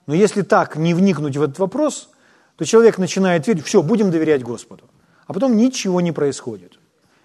[0.07, 2.09] Но если так не вникнуть в этот вопрос,
[2.55, 4.85] то человек начинает верить, все, будем доверять Господу.
[5.27, 6.79] А потом ничего не происходит.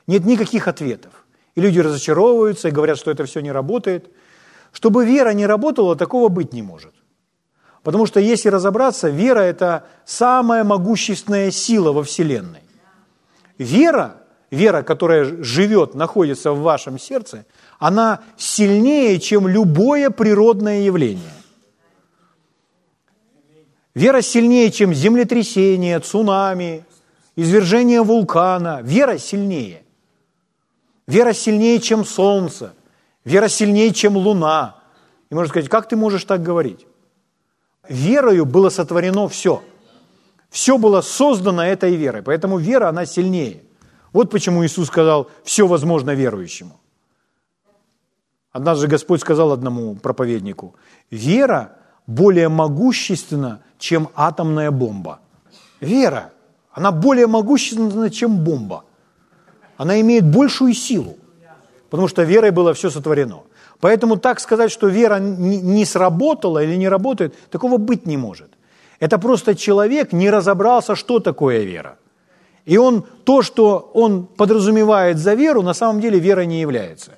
[0.08, 1.28] Нет никаких ответов.
[1.54, 4.12] И люди разочаровываются и говорят, что это все не работает.
[4.72, 6.96] Чтобы вера не работала, такого быть не может.
[7.84, 12.62] Потому что если разобраться, вера– это самая могущественная сила во Вселенной.
[13.58, 14.18] Вера,
[14.52, 17.46] вера, которая живет, находится в вашем сердце,
[17.80, 21.32] она сильнее, чем любое природное явление.
[23.96, 26.86] Вера сильнее, чем землетрясение, цунами,
[27.36, 28.82] извержение вулкана.
[28.84, 29.82] Вера сильнее.
[31.08, 32.74] Вера сильнее, чем солнце.
[33.26, 34.76] Вера сильнее, чем луна.
[35.32, 36.86] И можно сказать, как ты можешь так говорить?
[37.90, 39.64] Верою было сотворено все.
[40.50, 43.64] Все было создано этой верой, поэтому вера, она сильнее.
[44.14, 46.80] Вот почему Иисус сказал, все возможно верующему.
[48.52, 50.76] Однажды Господь сказал одному проповеднику,
[51.12, 55.20] вера более могущественна, чем атомная бомба.
[55.82, 56.32] Вера.
[56.72, 58.84] Она более могущественна, чем бомба.
[59.78, 61.18] Она имеет большую силу,
[61.90, 63.44] потому что верой было все сотворено.
[63.80, 68.50] Поэтому так сказать, что вера не сработала или не работает, такого быть не может.
[69.00, 71.98] Это просто человек не разобрался, что такое вера.
[72.66, 77.12] И он то, что он подразумевает за веру, на самом деле верой не является.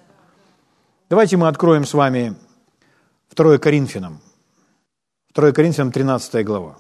[1.10, 2.36] Давайте мы откроем с вами
[3.36, 4.22] 2 Коринфянам.
[5.34, 6.78] 2 Коринфянам 13 глава.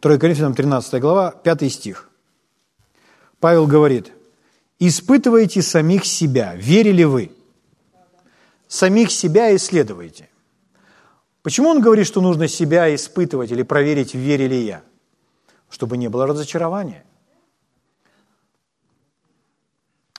[0.00, 2.10] 2 Коринфянам 13 глава, 5 стих.
[3.40, 4.12] Павел говорит,
[4.78, 7.32] «Испытывайте самих себя, верили вы?
[8.74, 10.28] Самих себя исследуйте».
[11.42, 14.82] Почему он говорит, что нужно себя испытывать или проверить, вере ли я?
[15.70, 17.04] Чтобы не было разочарования.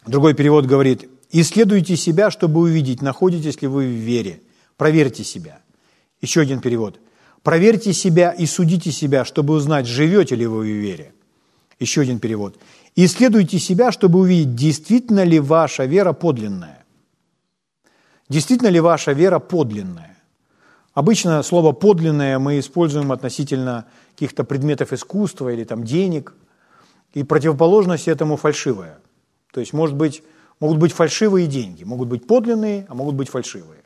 [0.08, 4.40] Другой перевод говорит, исследуйте себя, чтобы увидеть, находитесь ли вы в вере.
[4.78, 5.60] Проверьте себя.
[6.22, 6.98] Еще один перевод.
[7.44, 11.14] Проверьте себя и судите себя, чтобы узнать, живете ли вы в вере.
[11.78, 12.58] Еще один перевод.
[12.96, 16.75] Исследуйте себя, чтобы увидеть, действительно ли ваша вера подлинная.
[18.30, 20.18] Действительно ли ваша вера подлинная?
[20.94, 26.34] Обычно слово «подлинное» мы используем относительно каких-то предметов искусства или там денег,
[27.14, 29.00] и противоположность этому фальшивая.
[29.52, 30.24] То есть может быть,
[30.60, 33.82] могут быть фальшивые деньги, могут быть подлинные, а могут быть фальшивые.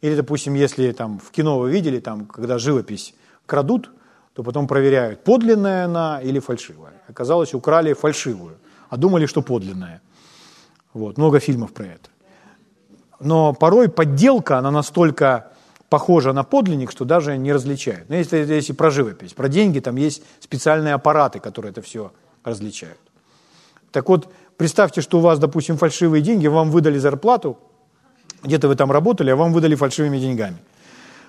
[0.00, 3.14] Или, допустим, если там в кино вы видели, там, когда живопись
[3.46, 3.90] крадут,
[4.34, 6.94] то потом проверяют, подлинная она или фальшивая.
[7.08, 10.00] Оказалось, украли фальшивую, а думали, что подлинная.
[10.94, 12.08] Вот, много фильмов про это.
[13.20, 15.52] Но порой подделка, она настолько
[15.88, 18.08] похожа на подлинник, что даже не различают.
[18.08, 22.12] Но ну, если, если про живопись, про деньги, там есть специальные аппараты, которые это все
[22.44, 22.98] различают.
[23.90, 27.58] Так вот, представьте, что у вас, допустим, фальшивые деньги, вам выдали зарплату,
[28.42, 30.58] где-то вы там работали, а вам выдали фальшивыми деньгами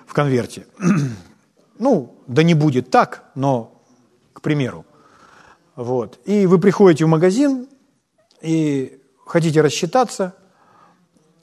[0.06, 0.66] в конверте.
[1.82, 3.82] Ну, да не будет так, но,
[4.34, 4.84] к примеру.
[5.76, 6.18] Вот.
[6.26, 7.68] И вы приходите в магазин
[8.42, 10.34] и хотите рассчитаться,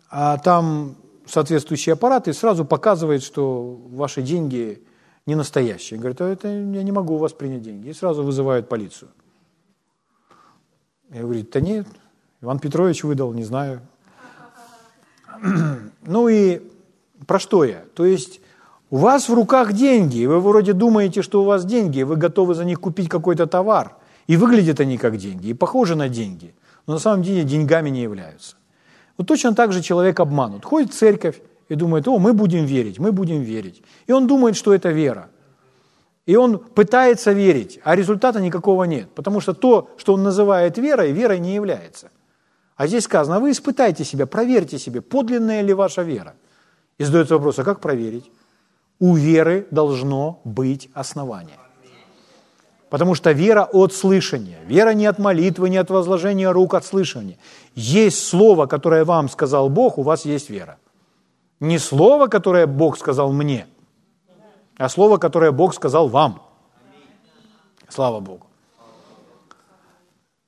[0.09, 4.83] а там соответствующий аппарат и сразу показывает, что ваши деньги
[5.25, 5.99] не настоящие.
[5.99, 7.89] Говорит, а это я не могу у вас принять деньги.
[7.89, 9.09] И сразу вызывают полицию.
[11.09, 11.87] Я говорю, да нет,
[12.41, 13.81] Иван Петрович выдал, не знаю.
[16.09, 16.61] Ну и
[17.25, 17.83] про что я?
[17.93, 18.39] То есть
[18.89, 22.63] у вас в руках деньги, вы вроде думаете, что у вас деньги, вы готовы за
[22.63, 26.99] них купить какой-то товар, и выглядят они как деньги, и похожи на деньги, но на
[26.99, 28.55] самом деле деньгами не являются.
[29.17, 30.65] Вот точно так же человек обманут.
[30.65, 33.81] Ходит в церковь и думает, о, мы будем верить, мы будем верить.
[34.05, 35.29] И он думает, что это вера.
[36.25, 39.09] И он пытается верить, а результата никакого нет.
[39.15, 42.11] Потому что то, что он называет верой, верой не является.
[42.75, 46.35] А здесь сказано, а вы испытайте себя, проверьте себе, подлинная ли ваша вера.
[46.99, 48.31] И задается вопрос, а как проверить?
[48.99, 51.57] У веры должно быть основание.
[52.89, 54.59] Потому что вера от слышания.
[54.65, 57.37] Вера не от молитвы, не от возложения рук, от слышания.
[57.75, 60.77] Есть слово, которое вам сказал Бог, у вас есть вера.
[61.59, 63.67] Не слово, которое Бог сказал мне,
[64.77, 66.41] а слово, которое Бог сказал вам.
[67.89, 68.45] Слава Богу.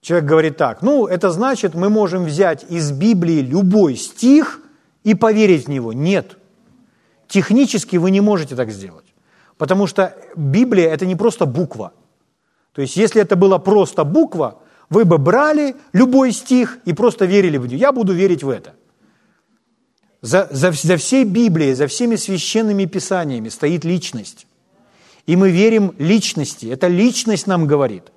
[0.01, 4.61] Человек говорит так, ну, это значит, мы можем взять из Библии любой стих
[5.03, 5.91] и поверить в него.
[5.91, 6.37] Нет.
[7.27, 9.05] Технически вы не можете так сделать.
[9.57, 11.91] Потому что Библия– это не просто буква–
[12.79, 17.57] то есть, если это была просто буква, вы бы брали любой стих и просто верили
[17.57, 17.77] в нее.
[17.77, 18.73] Я буду верить в это.
[20.21, 24.47] За, за, за всей Библией, за всеми священными писаниями стоит личность.
[25.25, 26.67] И мы верим личности.
[26.67, 28.13] Это личность нам говорит.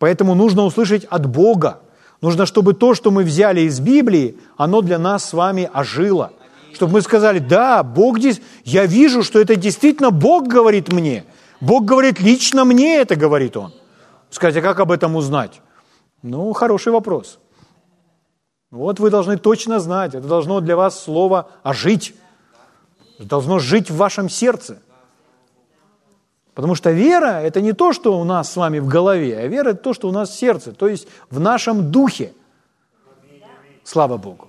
[0.00, 1.82] Поэтому нужно услышать от Бога.
[2.20, 6.32] Нужно, чтобы то, что мы взяли из Библии, оно для нас с вами ожило.
[6.74, 11.24] Чтобы мы сказали, да, Бог здесь, я вижу, что это действительно Бог говорит мне–
[11.60, 13.72] Бог говорит, лично мне это говорит Он.
[14.30, 15.60] Скажите, а как об этом узнать?
[16.22, 17.38] Ну, хороший вопрос.
[18.70, 22.14] Вот вы должны точно знать, это должно для вас слово «ожить».
[23.18, 24.78] Должно жить в вашем сердце.
[26.54, 29.70] Потому что вера– это не то, что у нас с вами в голове, а вера–
[29.70, 32.32] это то, что у нас в сердце, то есть в нашем духе.
[33.82, 34.48] Слава Богу.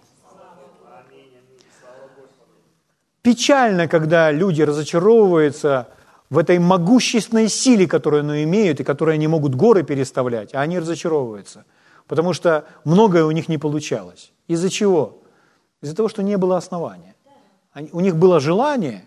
[3.22, 5.88] Печально, когда люди разочаровываются–
[6.30, 10.80] в этой могущественной силе, которую они имеют и которые они могут горы переставлять, а они
[10.80, 11.66] разочаровываются,
[12.08, 14.32] потому что многое у них не получалось.
[14.48, 15.22] Из-за чего?
[15.82, 17.16] Из-за того, что не было основания.
[17.92, 19.06] у них было желание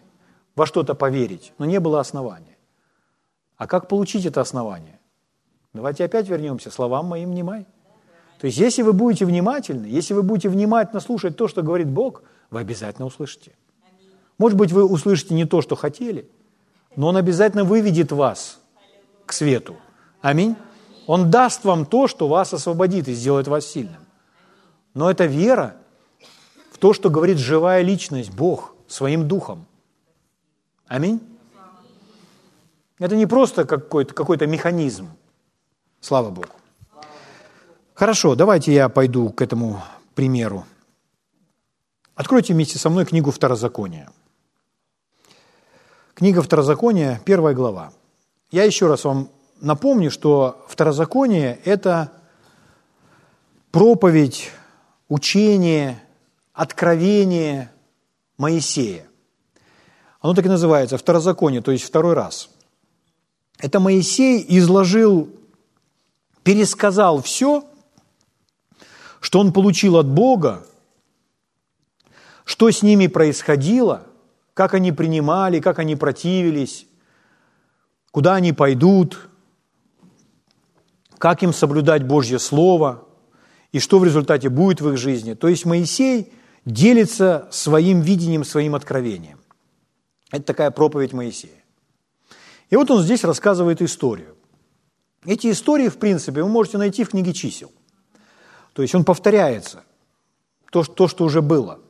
[0.57, 2.57] во что-то поверить, но не было основания.
[3.57, 4.99] А как получить это основание?
[5.73, 7.67] Давайте опять вернемся, словам моим внимай.
[8.41, 12.23] То есть, если вы будете внимательны, если вы будете внимательно слушать то, что говорит Бог,
[12.51, 13.53] вы обязательно услышите.
[14.37, 16.29] Может быть, вы услышите не то, что хотели–
[16.97, 18.59] но Он обязательно выведет вас
[19.27, 19.77] к свету.
[20.21, 20.57] Аминь.
[21.07, 24.07] Он даст вам то, что вас освободит и сделает вас сильным.
[24.95, 25.77] Но это вера
[26.73, 29.67] в то, что говорит живая личность, Бог, своим духом.
[30.87, 31.21] Аминь.
[32.99, 35.09] Это не просто какой-то какой механизм.
[36.01, 36.49] Слава Богу.
[37.95, 39.83] Хорошо, давайте я пойду к этому
[40.15, 40.65] примеру.
[42.15, 44.11] Откройте вместе со мной книгу Второзакония.
[46.15, 47.91] Книга Второзакония, первая глава.
[48.51, 49.31] Я еще раз вам
[49.63, 52.13] напомню, что Второзаконие– это
[53.71, 54.51] проповедь,
[55.09, 56.03] учение,
[56.53, 57.73] откровение
[58.37, 59.07] Моисея.
[60.21, 62.51] Оно так и называется, Второзаконие, то есть второй раз.
[63.59, 65.31] Это Моисей изложил,
[66.43, 67.65] пересказал все,
[69.21, 70.67] что он получил от Бога,
[72.45, 74.07] что с ними происходило,
[74.55, 76.87] как они принимали, как они противились,
[78.11, 79.29] куда они пойдут,
[81.19, 83.07] как им соблюдать Божье Слово
[83.71, 85.35] и что в результате будет в их жизни.
[85.35, 86.33] То есть Моисей
[86.65, 89.41] делится своим видением, своим откровением.
[90.31, 91.63] Это такая проповедь Моисея.
[92.71, 94.37] И вот он здесь рассказывает историю.
[95.25, 97.71] Эти истории, в принципе, вы можете найти в книге чисел.
[98.73, 99.85] То есть он повторяется,
[100.71, 101.81] то, то что уже было.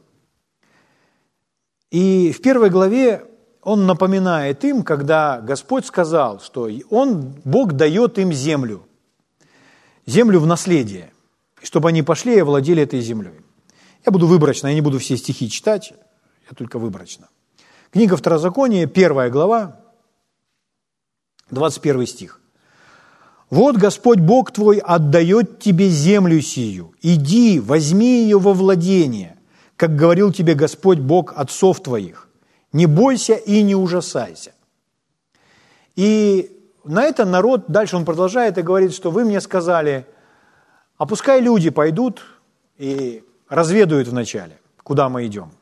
[1.93, 3.27] И в первой главе
[3.63, 8.87] он напоминает им, когда Господь сказал, что он, Бог дает им землю,
[10.07, 11.13] землю в наследие,
[11.63, 13.39] чтобы они пошли и овладели этой землей.
[14.07, 15.93] Я буду выборочно, я не буду все стихи читать,
[16.51, 17.29] я только выборочно.
[17.91, 19.79] Книга Второзакония, первая глава,
[21.51, 22.41] 21 стих.
[23.51, 26.95] «Вот Господь Бог твой отдает тебе землю сию.
[27.03, 29.37] Иди, возьми ее во владение,
[29.77, 32.29] как говорил тебе Господь Бог отцов твоих.
[32.73, 34.53] Не бойся и не ужасайся».
[35.97, 36.51] И
[36.85, 40.07] на это народ, дальше он продолжает и говорит, что вы мне сказали,
[40.97, 42.23] а пускай люди пойдут
[42.79, 45.53] и разведают вначале, куда мы идем.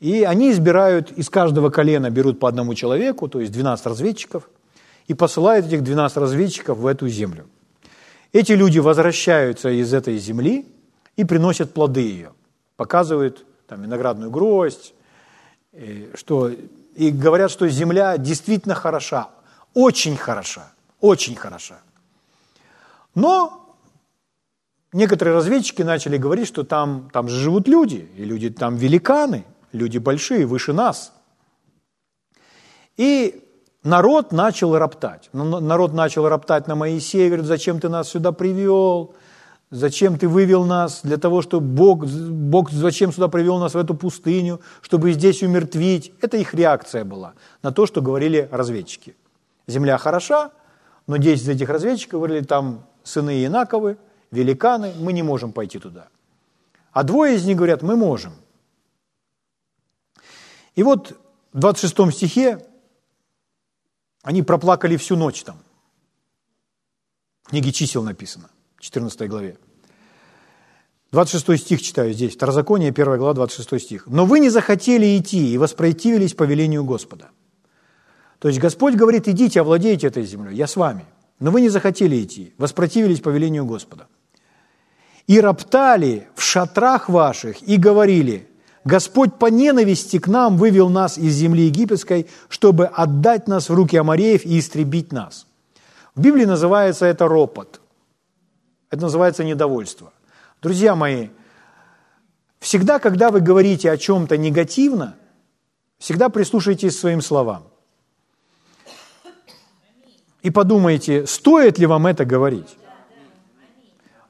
[0.00, 4.48] И они избирают, из каждого колена берут по одному человеку, то есть 12 разведчиков–
[5.06, 7.46] и посылает этих 12 разведчиков в эту землю.
[8.32, 10.66] Эти люди возвращаются из этой земли
[11.16, 12.32] и приносят плоды ее,
[12.76, 14.94] показывают там виноградную гроздь,
[16.14, 16.50] что,
[16.94, 19.30] и говорят, что земля действительно хороша,
[19.74, 21.80] очень хороша, очень хороша.
[23.14, 23.76] Но
[24.92, 29.98] некоторые разведчики начали говорить, что там, там же живут люди, и люди там великаны, люди
[29.98, 31.12] большие, выше нас.
[32.96, 33.42] И
[33.82, 35.28] народ начал роптать.
[35.32, 39.14] Народ начал роптать на Моисея, говорит, зачем ты нас сюда привел?
[39.74, 43.96] Зачем ты вывел нас для того, чтобы Бог, Бог зачем сюда привел нас в эту
[43.96, 46.12] пустыню, чтобы здесь умертвить?
[46.20, 49.16] Это их реакция была на то, что говорили разведчики.
[49.66, 50.52] Земля хороша,
[51.08, 53.98] но 10 из этих разведчиков говорили, там сыны Инаковы,
[54.30, 56.06] великаны, мы не можем пойти туда.
[56.92, 58.34] А двое из них говорят, мы можем.
[60.76, 61.18] И вот
[61.52, 62.64] в 26 стихе
[64.22, 65.58] они проплакали всю ночь там.
[67.42, 69.58] В книге чисел написано, 14 главе.
[71.14, 74.06] 26 стих читаю здесь, Второзаконие, 1 глава, 26 стих.
[74.08, 77.28] «Но вы не захотели идти и воспротивились повелению Господа».
[78.40, 81.04] То есть Господь говорит, идите, овладейте этой землей, я с вами.
[81.38, 84.08] Но вы не захотели идти, воспротивились повелению Господа.
[85.28, 88.48] И роптали в шатрах ваших и говорили,
[88.84, 93.96] Господь по ненависти к нам вывел нас из земли египетской, чтобы отдать нас в руки
[93.96, 95.46] Амареев и истребить нас.
[96.16, 97.80] В Библии называется это ропот.
[98.90, 100.12] Это называется недовольство.
[100.64, 101.28] Друзья мои,
[102.58, 105.14] всегда, когда вы говорите о чем-то негативно,
[105.98, 107.64] всегда прислушайтесь к своим словам.
[110.40, 112.78] И подумайте, стоит ли вам это говорить.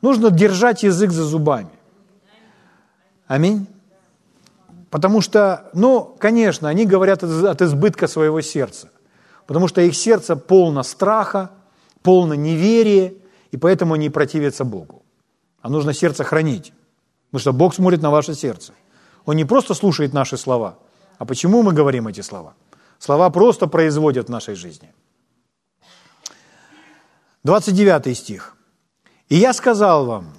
[0.02, 1.70] Нужно держать язык за зубами.
[3.28, 3.68] Аминь.
[4.90, 8.90] Потому что, ну, конечно, они говорят от избытка своего сердца.
[9.46, 11.52] Потому что их сердце полно страха,
[12.02, 13.14] полно неверия,
[13.52, 15.03] и поэтому они противятся Богу.
[15.64, 16.74] А нужно сердце хранить.
[17.30, 18.74] Потому что Бог смотрит на ваше сердце.
[19.24, 20.76] Он не просто слушает наши слова.
[21.16, 22.52] А почему мы говорим эти слова?
[22.98, 24.92] Слова просто производят в нашей жизни.
[27.44, 28.56] 29 стих.
[29.30, 30.34] «И я сказал вам,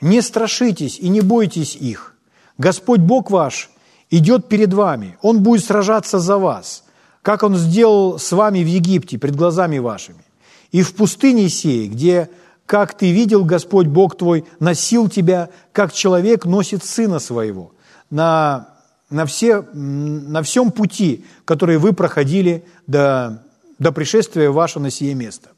[0.00, 2.16] не страшитесь и не бойтесь их.
[2.58, 3.70] Господь Бог ваш
[4.10, 6.82] идет перед вами, Он будет сражаться за вас,
[7.22, 10.24] как Он сделал с вами в Египте, пред глазами вашими.
[10.72, 12.30] И в пустыне сей, где,
[12.66, 17.72] как ты видел, Господь Бог твой носил тебя, как человек носит сына своего,
[18.10, 18.74] на,
[19.08, 23.44] на, все, на всем пути, который вы проходили до,
[23.78, 25.50] до пришествия вашего на сие место.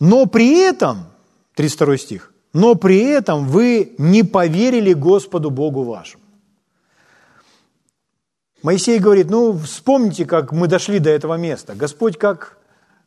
[0.00, 1.06] Но при этом,
[1.54, 6.22] 32 стих, но при этом вы не поверили Господу Богу вашему.
[8.62, 11.74] Моисей говорит, ну, вспомните, как мы дошли до этого места.
[11.76, 12.57] Господь как,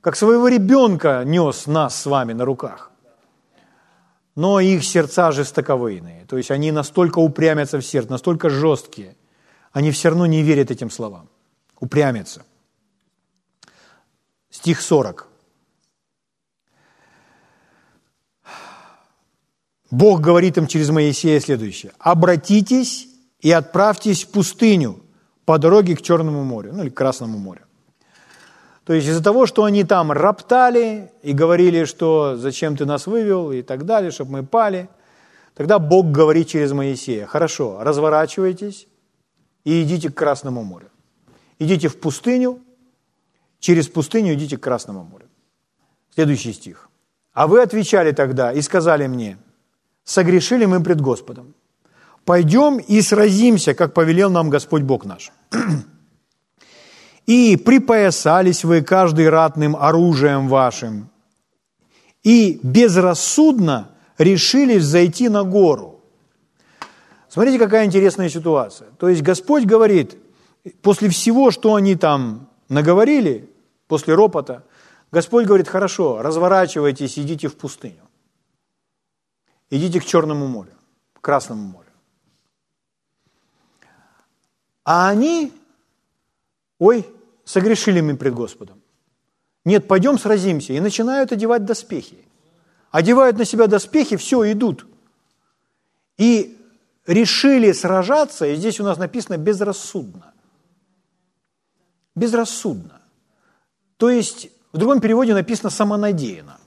[0.01, 2.91] как своего ребенка нес нас с вами на руках.
[4.35, 6.25] Но их сердца жестоковыйные.
[6.25, 9.15] То есть они настолько упрямятся в сердце, настолько жесткие.
[9.71, 11.29] Они все равно не верят этим словам.
[11.79, 12.43] Упрямятся.
[14.49, 15.27] Стих 40.
[19.91, 21.91] Бог говорит им через Моисея следующее.
[21.99, 23.07] «Обратитесь
[23.41, 25.01] и отправьтесь в пустыню
[25.45, 27.65] по дороге к Черному морю, ну или к Красному морю».
[28.83, 33.51] То есть из-за того, что они там роптали и говорили, что зачем ты нас вывел
[33.51, 34.89] и так далее, чтобы мы пали,
[35.53, 38.87] тогда Бог говорит через Моисея, хорошо, разворачивайтесь
[39.63, 40.89] и идите к Красному морю.
[41.59, 42.59] Идите в пустыню,
[43.59, 45.27] через пустыню идите к Красному морю.
[46.13, 46.89] Следующий стих.
[47.33, 49.37] «А вы отвечали тогда и сказали мне–
[50.03, 51.53] согрешили мы пред Господом.
[52.25, 55.31] Пойдем и сразимся, как повелел нам Господь Бог наш.
[57.25, 61.09] И припоясались вы каждый ратным оружием вашим,
[62.23, 66.01] и безрассудно решили зайти на гору.
[67.29, 68.89] Смотрите, какая интересная ситуация.
[68.97, 70.17] То есть Господь говорит,
[70.81, 73.49] после всего, что они там наговорили,
[73.87, 74.63] после ропота,
[75.11, 78.01] Господь говорит, хорошо, разворачивайтесь, идите в пустыню
[79.71, 80.73] идите к Черному морю,
[81.13, 81.87] к Красному морю.
[84.83, 85.51] А они,
[86.81, 87.07] ой,
[87.45, 88.81] согрешили мы пред Господом.
[89.65, 90.73] Нет, пойдем сразимся.
[90.73, 92.17] И начинают одевать доспехи.
[92.89, 94.87] Одевают на себя доспехи, все, идут.
[96.17, 96.57] И
[97.05, 100.33] решили сражаться, и здесь у нас написано безрассудно.
[102.15, 102.99] Безрассудно.
[103.97, 106.59] То есть в другом переводе написано самонадеянно.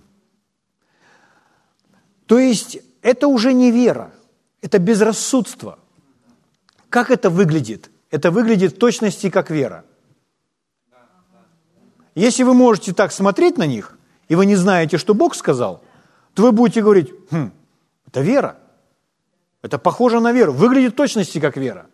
[2.27, 4.15] То есть это уже не вера,
[4.63, 5.81] это безрассудство.
[6.89, 7.91] Как это выглядит?
[8.13, 9.85] Это выглядит в точности как вера.
[12.15, 13.99] Если вы можете так смотреть на них,
[14.29, 15.83] и вы не знаете, что Бог сказал,
[16.35, 17.51] то вы будете говорить, хм,
[18.07, 18.57] это вера.
[19.63, 20.53] Это похоже на веру.
[20.53, 21.87] Выглядит в точности как вера.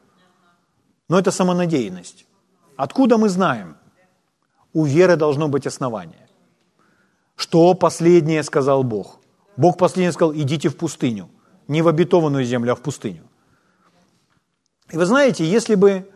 [1.09, 2.27] Но это самонадеянность.
[2.77, 3.77] Откуда мы знаем?
[4.73, 6.29] У веры должно быть основание.
[7.37, 9.19] Что последнее сказал Бог?
[9.57, 11.29] Бог последний сказал, идите в пустыню.
[11.69, 13.23] Не в обетованную землю, а в пустыню.
[14.91, 16.11] И вы знаете, если бы,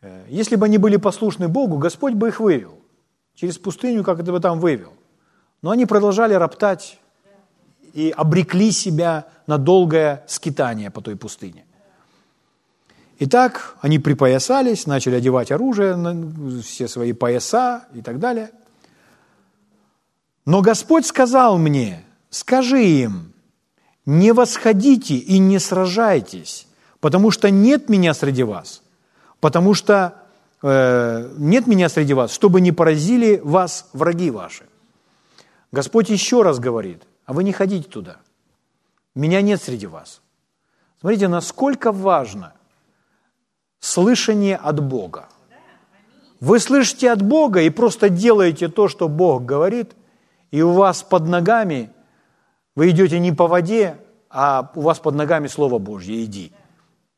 [0.00, 2.81] э, если бы они были послушны Богу, Господь бы их вывел.
[3.34, 4.92] Через пустыню, как это бы там вывел.
[5.62, 6.98] Но они продолжали роптать
[7.92, 11.64] и обрекли себя на долгое скитание по той пустыне.
[13.18, 15.96] Итак, они припоясались, начали одевать оружие,
[16.62, 18.50] все свои пояса и так далее.
[20.44, 23.34] Но Господь сказал мне, Скажи им,
[24.06, 26.66] не восходите и не сражайтесь,
[26.98, 28.82] потому что нет меня среди вас,
[29.38, 30.21] потому что
[30.62, 34.64] нет меня среди вас, чтобы не поразили вас враги ваши.
[35.72, 38.16] Господь еще раз говорит, а вы не ходите туда.
[39.14, 40.20] Меня нет среди вас.
[41.00, 42.52] Смотрите, насколько важно
[43.80, 45.28] слышание от Бога.
[46.40, 49.92] Вы слышите от Бога и просто делаете то, что Бог говорит,
[50.50, 51.90] и у вас под ногами–
[52.74, 53.98] вы идете не по воде,
[54.30, 56.52] а у вас под ногами Слово Божье, иди.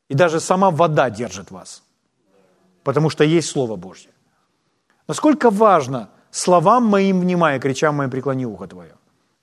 [0.09, 1.83] И даже сама вода держит вас,
[2.85, 4.11] потому что есть Слово Божье.
[5.07, 8.93] Насколько важно словам моим внимая, крича моим преклони ухо твое.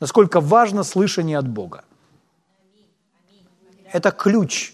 [0.01, 1.84] Насколько важно слышание от Бога.
[3.93, 4.72] Это ключ,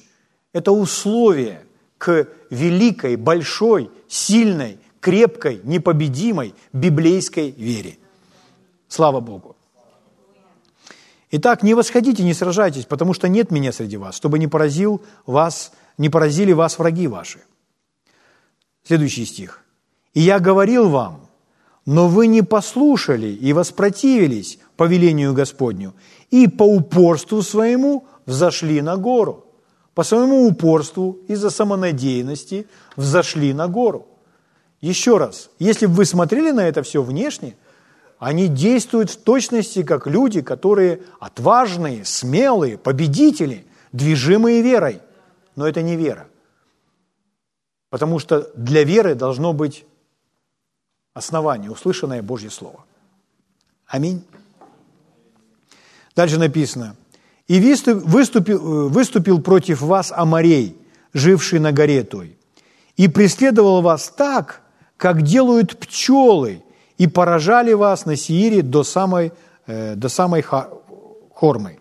[0.53, 1.65] это условие
[1.97, 7.99] к великой, большой, сильной, крепкой, непобедимой библейской вере.
[8.89, 9.57] Слава Богу.
[11.31, 15.73] Итак, не восходите, не сражайтесь, потому что нет меня среди вас, чтобы не поразил вас,
[15.97, 17.41] не поразили вас враги ваши.
[18.89, 19.61] Следующий стих.
[20.15, 21.29] «И я говорил вам,
[21.85, 25.95] но вы не послушали и воспротивились повелению Господню,
[26.31, 29.45] и по упорству своему взошли на гору».
[29.95, 32.67] По своему упорству из-за самонадеянности
[32.97, 34.07] взошли на гору.
[34.81, 37.57] Еще раз, если бы вы смотрели на это все внешне–
[38.19, 45.01] они действуют в точности как люди, которые отважные, смелые, победители, движимые верой.
[45.55, 46.27] Но это не вера.
[47.91, 49.85] Потому что для веры должно быть
[51.15, 52.85] основание, услышанное Божье Слово.
[53.87, 54.25] Аминь.
[56.15, 56.97] Дальше написано.
[57.47, 60.77] «И выступил, выступил против вас Амарей,
[61.15, 62.37] живший на горе той,
[62.97, 64.61] и преследовал вас так,
[64.97, 66.63] как делают пчелы–
[66.99, 69.33] и поражали вас на Сиире до самой
[69.67, 71.79] э, до самой Хормы.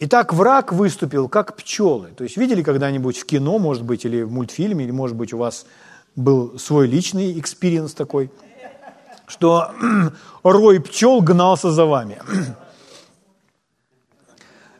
[0.00, 2.10] Итак, враг выступил как пчелы.
[2.16, 5.38] То есть видели когда-нибудь в кино, может быть, или в мультфильме, или, может быть, у
[5.38, 5.66] вас
[6.14, 8.30] был свой личный experience такой,
[9.26, 9.72] что
[10.44, 12.22] рой пчел гнался за вами.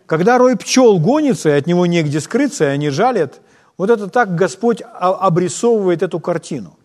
[0.06, 3.40] Когда рой пчел гонится, и от него негде скрыться, и они жалят,
[3.76, 6.78] вот это так Господь обрисовывает эту картину.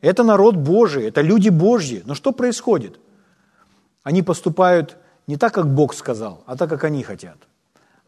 [0.00, 2.02] Это народ Божий, это люди Божьи.
[2.06, 3.00] Но что происходит?
[4.04, 7.38] Они поступают не так, как Бог сказал, а так, как они хотят.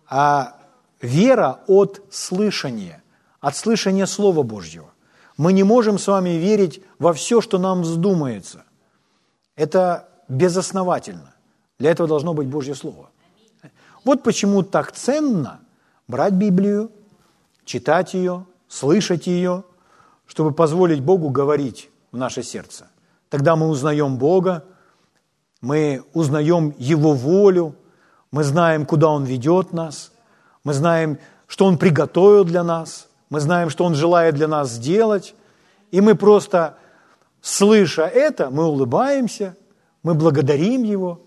[0.08, 0.56] А
[1.00, 3.02] вера от слышания,
[3.40, 4.90] от слышания Слова Божьего.
[5.36, 8.64] Мы не можем с вами верить во все, что нам вздумается.
[9.56, 11.34] Это безосновательно.
[11.78, 13.10] Для этого должно быть Божье Слово.
[14.04, 15.60] Вот почему так ценно
[16.06, 16.90] брать Библию,
[17.64, 19.64] читать ее, слышать ее,
[20.26, 22.88] чтобы позволить Богу говорить в наше сердце.
[23.28, 24.64] Тогда мы узнаем Бога,
[25.60, 27.74] мы узнаем Его волю,
[28.34, 30.10] мы знаем, куда Он ведет нас,
[30.64, 35.36] мы знаем, что Он приготовил для нас, мы знаем, что Он желает для нас сделать,
[35.92, 36.76] и мы просто,
[37.40, 39.56] слыша это, мы улыбаемся,
[40.02, 41.20] мы благодарим Его,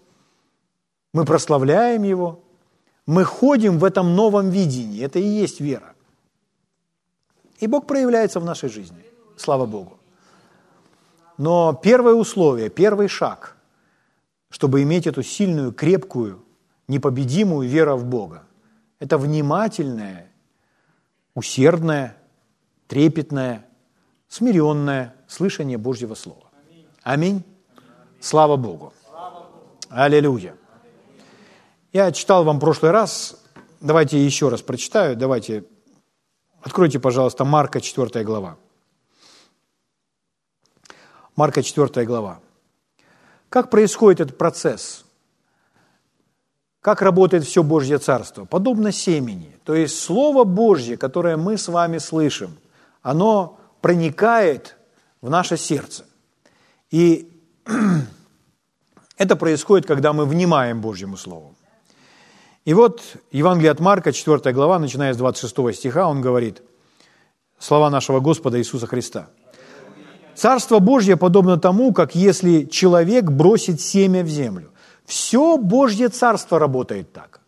[1.13, 2.41] мы прославляем Его,
[3.05, 5.93] мы ходим в этом новом видении, это и есть вера.
[7.61, 9.05] И Бог проявляется в нашей жизни,
[9.37, 9.97] слава Богу.
[11.37, 13.55] Но первое условие, первый шаг,
[14.49, 16.43] чтобы иметь эту сильную, крепкую,
[16.87, 18.43] непобедимую веру в Бога,
[18.99, 20.31] это внимательное,
[21.35, 22.17] усердное,
[22.87, 23.65] трепетное,
[24.27, 26.49] смиренное слышание Божьего Слова.
[27.03, 27.43] Аминь.
[28.19, 28.93] Слава Богу.
[29.89, 30.55] Аллилуйя.
[31.93, 33.41] Я читал вам в прошлый раз,
[33.79, 35.63] давайте еще раз прочитаю, давайте,
[36.61, 38.57] откройте, пожалуйста, Марка 4 глава.
[41.35, 42.39] Марка 4 глава.
[43.49, 45.06] Как происходит этот процесс?
[46.81, 48.45] Как работает все Божье Царство?
[48.45, 49.57] Подобно семени.
[49.63, 52.57] То есть Слово Божье, которое мы с вами слышим,
[53.01, 54.77] оно проникает
[55.21, 56.05] в наше сердце.
[56.91, 57.31] И
[59.17, 61.55] это происходит, когда мы внимаем Божьему Слову.
[62.65, 63.01] И вот
[63.31, 66.61] Евангелие от Марка, 4 глава, начиная с 26 стиха, он говорит,
[67.59, 69.29] слова нашего Господа Иисуса Христа.
[70.35, 74.71] «Царство Божье подобно тому, как если человек бросит семя в землю».
[75.07, 77.39] Все Божье Царство работает так.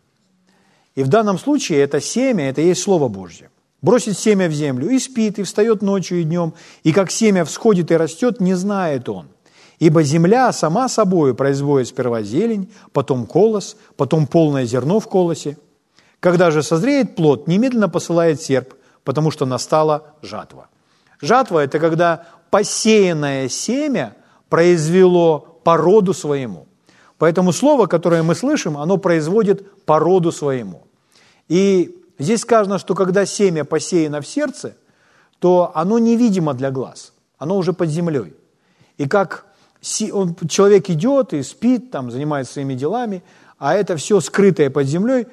[0.94, 3.50] И в данном случае это семя, это есть Слово Божье.
[3.82, 6.54] Бросит семя в землю и спит, и встает ночью и днем,
[6.84, 9.28] и как семя всходит и растет, не знает он.
[9.78, 15.58] Ибо земля сама собою производит сперва зелень, потом колос, потом полное зерно в колосе.
[16.18, 18.72] Когда же созреет плод, немедленно посылает серп,
[19.04, 20.68] потому что настала жатва.
[21.20, 24.16] Жатва– это когда посеянное семя
[24.48, 26.66] произвело породу своему.
[27.20, 30.86] Поэтому слово, которое мы слышим, оно производит породу своему.
[31.48, 34.74] И здесь сказано, что когда семя посеяно в сердце,
[35.38, 38.34] то оно невидимо для глаз, оно уже под землей.
[38.96, 39.44] И как
[40.12, 43.22] он, человек идет и спит, там, занимается своими делами,
[43.58, 45.26] а это все скрытое под землей,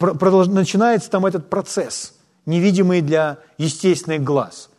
[0.00, 2.14] начинается там этот процесс,
[2.46, 4.70] невидимый для естественных глаз.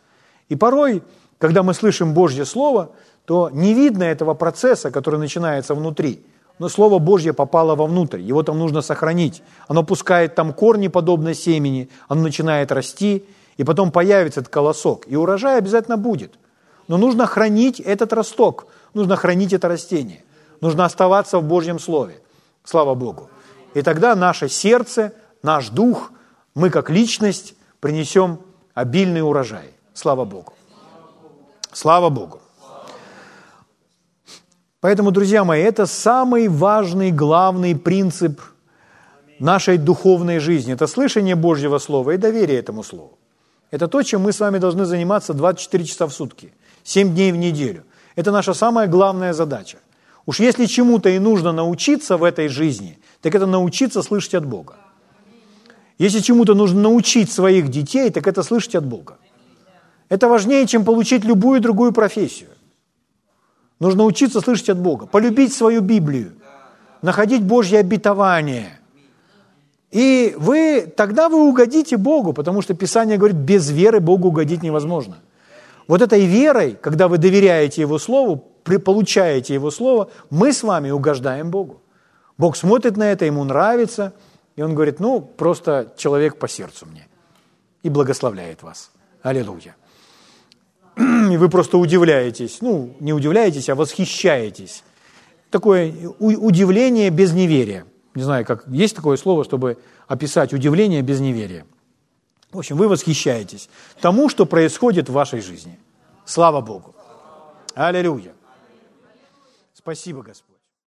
[0.48, 1.04] И порой,
[1.38, 2.90] когда мы слышим Божье Слово,
[3.26, 6.26] то не видно этого процесса, который начинается внутри–
[6.58, 9.42] но Слово Божье попало вовнутрь, его там нужно сохранить.
[9.68, 13.24] Оно пускает там корни, подобно семени, оно начинает расти,
[13.56, 16.34] и потом появится этот колосок, и урожай обязательно будет.
[16.88, 20.24] Но нужно хранить этот росток, нужно хранить это растение,
[20.60, 22.20] нужно оставаться в Божьем Слове.
[22.64, 23.28] Слава Богу.
[23.74, 26.12] И тогда наше сердце, наш дух,
[26.54, 28.38] мы как личность принесем
[28.74, 29.72] обильный урожай.
[29.94, 30.52] Слава Богу.
[31.72, 32.40] Слава Богу.
[34.82, 38.40] Поэтому, друзья мои, это самый важный, главный принцип
[39.38, 40.72] нашей духовной жизни.
[40.74, 43.16] Это слышание Божьего Слова и доверие этому Слову.
[43.70, 46.52] Это то, чем мы с вами должны заниматься 24 часа в сутки,
[46.82, 47.84] 7 дней в неделю.
[48.16, 49.78] Это наша самая главная задача.
[50.26, 54.74] Уж если чему-то и нужно научиться в этой жизни, так это научиться слышать от Бога.
[55.98, 59.14] Если чему-то нужно научить своих детей, так это слышать от Бога.
[60.08, 62.48] Это важнее, чем получить любую другую профессию.
[63.82, 66.34] Нужно учиться слышать от Бога, полюбить свою Библию,
[67.02, 68.78] находить Божье обетование.
[69.90, 75.16] И вы, тогда вы угодите Богу, потому что Писание говорит, без веры Богу угодить невозможно.
[75.88, 78.44] Вот этой верой, когда вы доверяете Его Слову,
[78.84, 81.80] получаете Его Слово, мы с вами угождаем Богу.
[82.38, 84.12] Бог смотрит на это, ему нравится,
[84.54, 87.08] и Он говорит, ну, просто человек по сердцу мне.
[87.82, 88.92] И благословляет вас.
[89.24, 89.74] Аллилуйя
[90.96, 94.84] и вы просто удивляетесь, ну, не удивляетесь, а восхищаетесь
[95.50, 97.86] такое удивление без неверия.
[98.14, 101.64] Не знаю, как есть такое слово, чтобы описать удивление без неверия.
[102.50, 103.70] В общем, вы восхищаетесь
[104.00, 105.78] тому, что происходит в вашей жизни.
[106.24, 106.94] Слава Богу.
[107.74, 108.32] Аллилуйя.
[109.74, 110.51] Спасибо, Господь.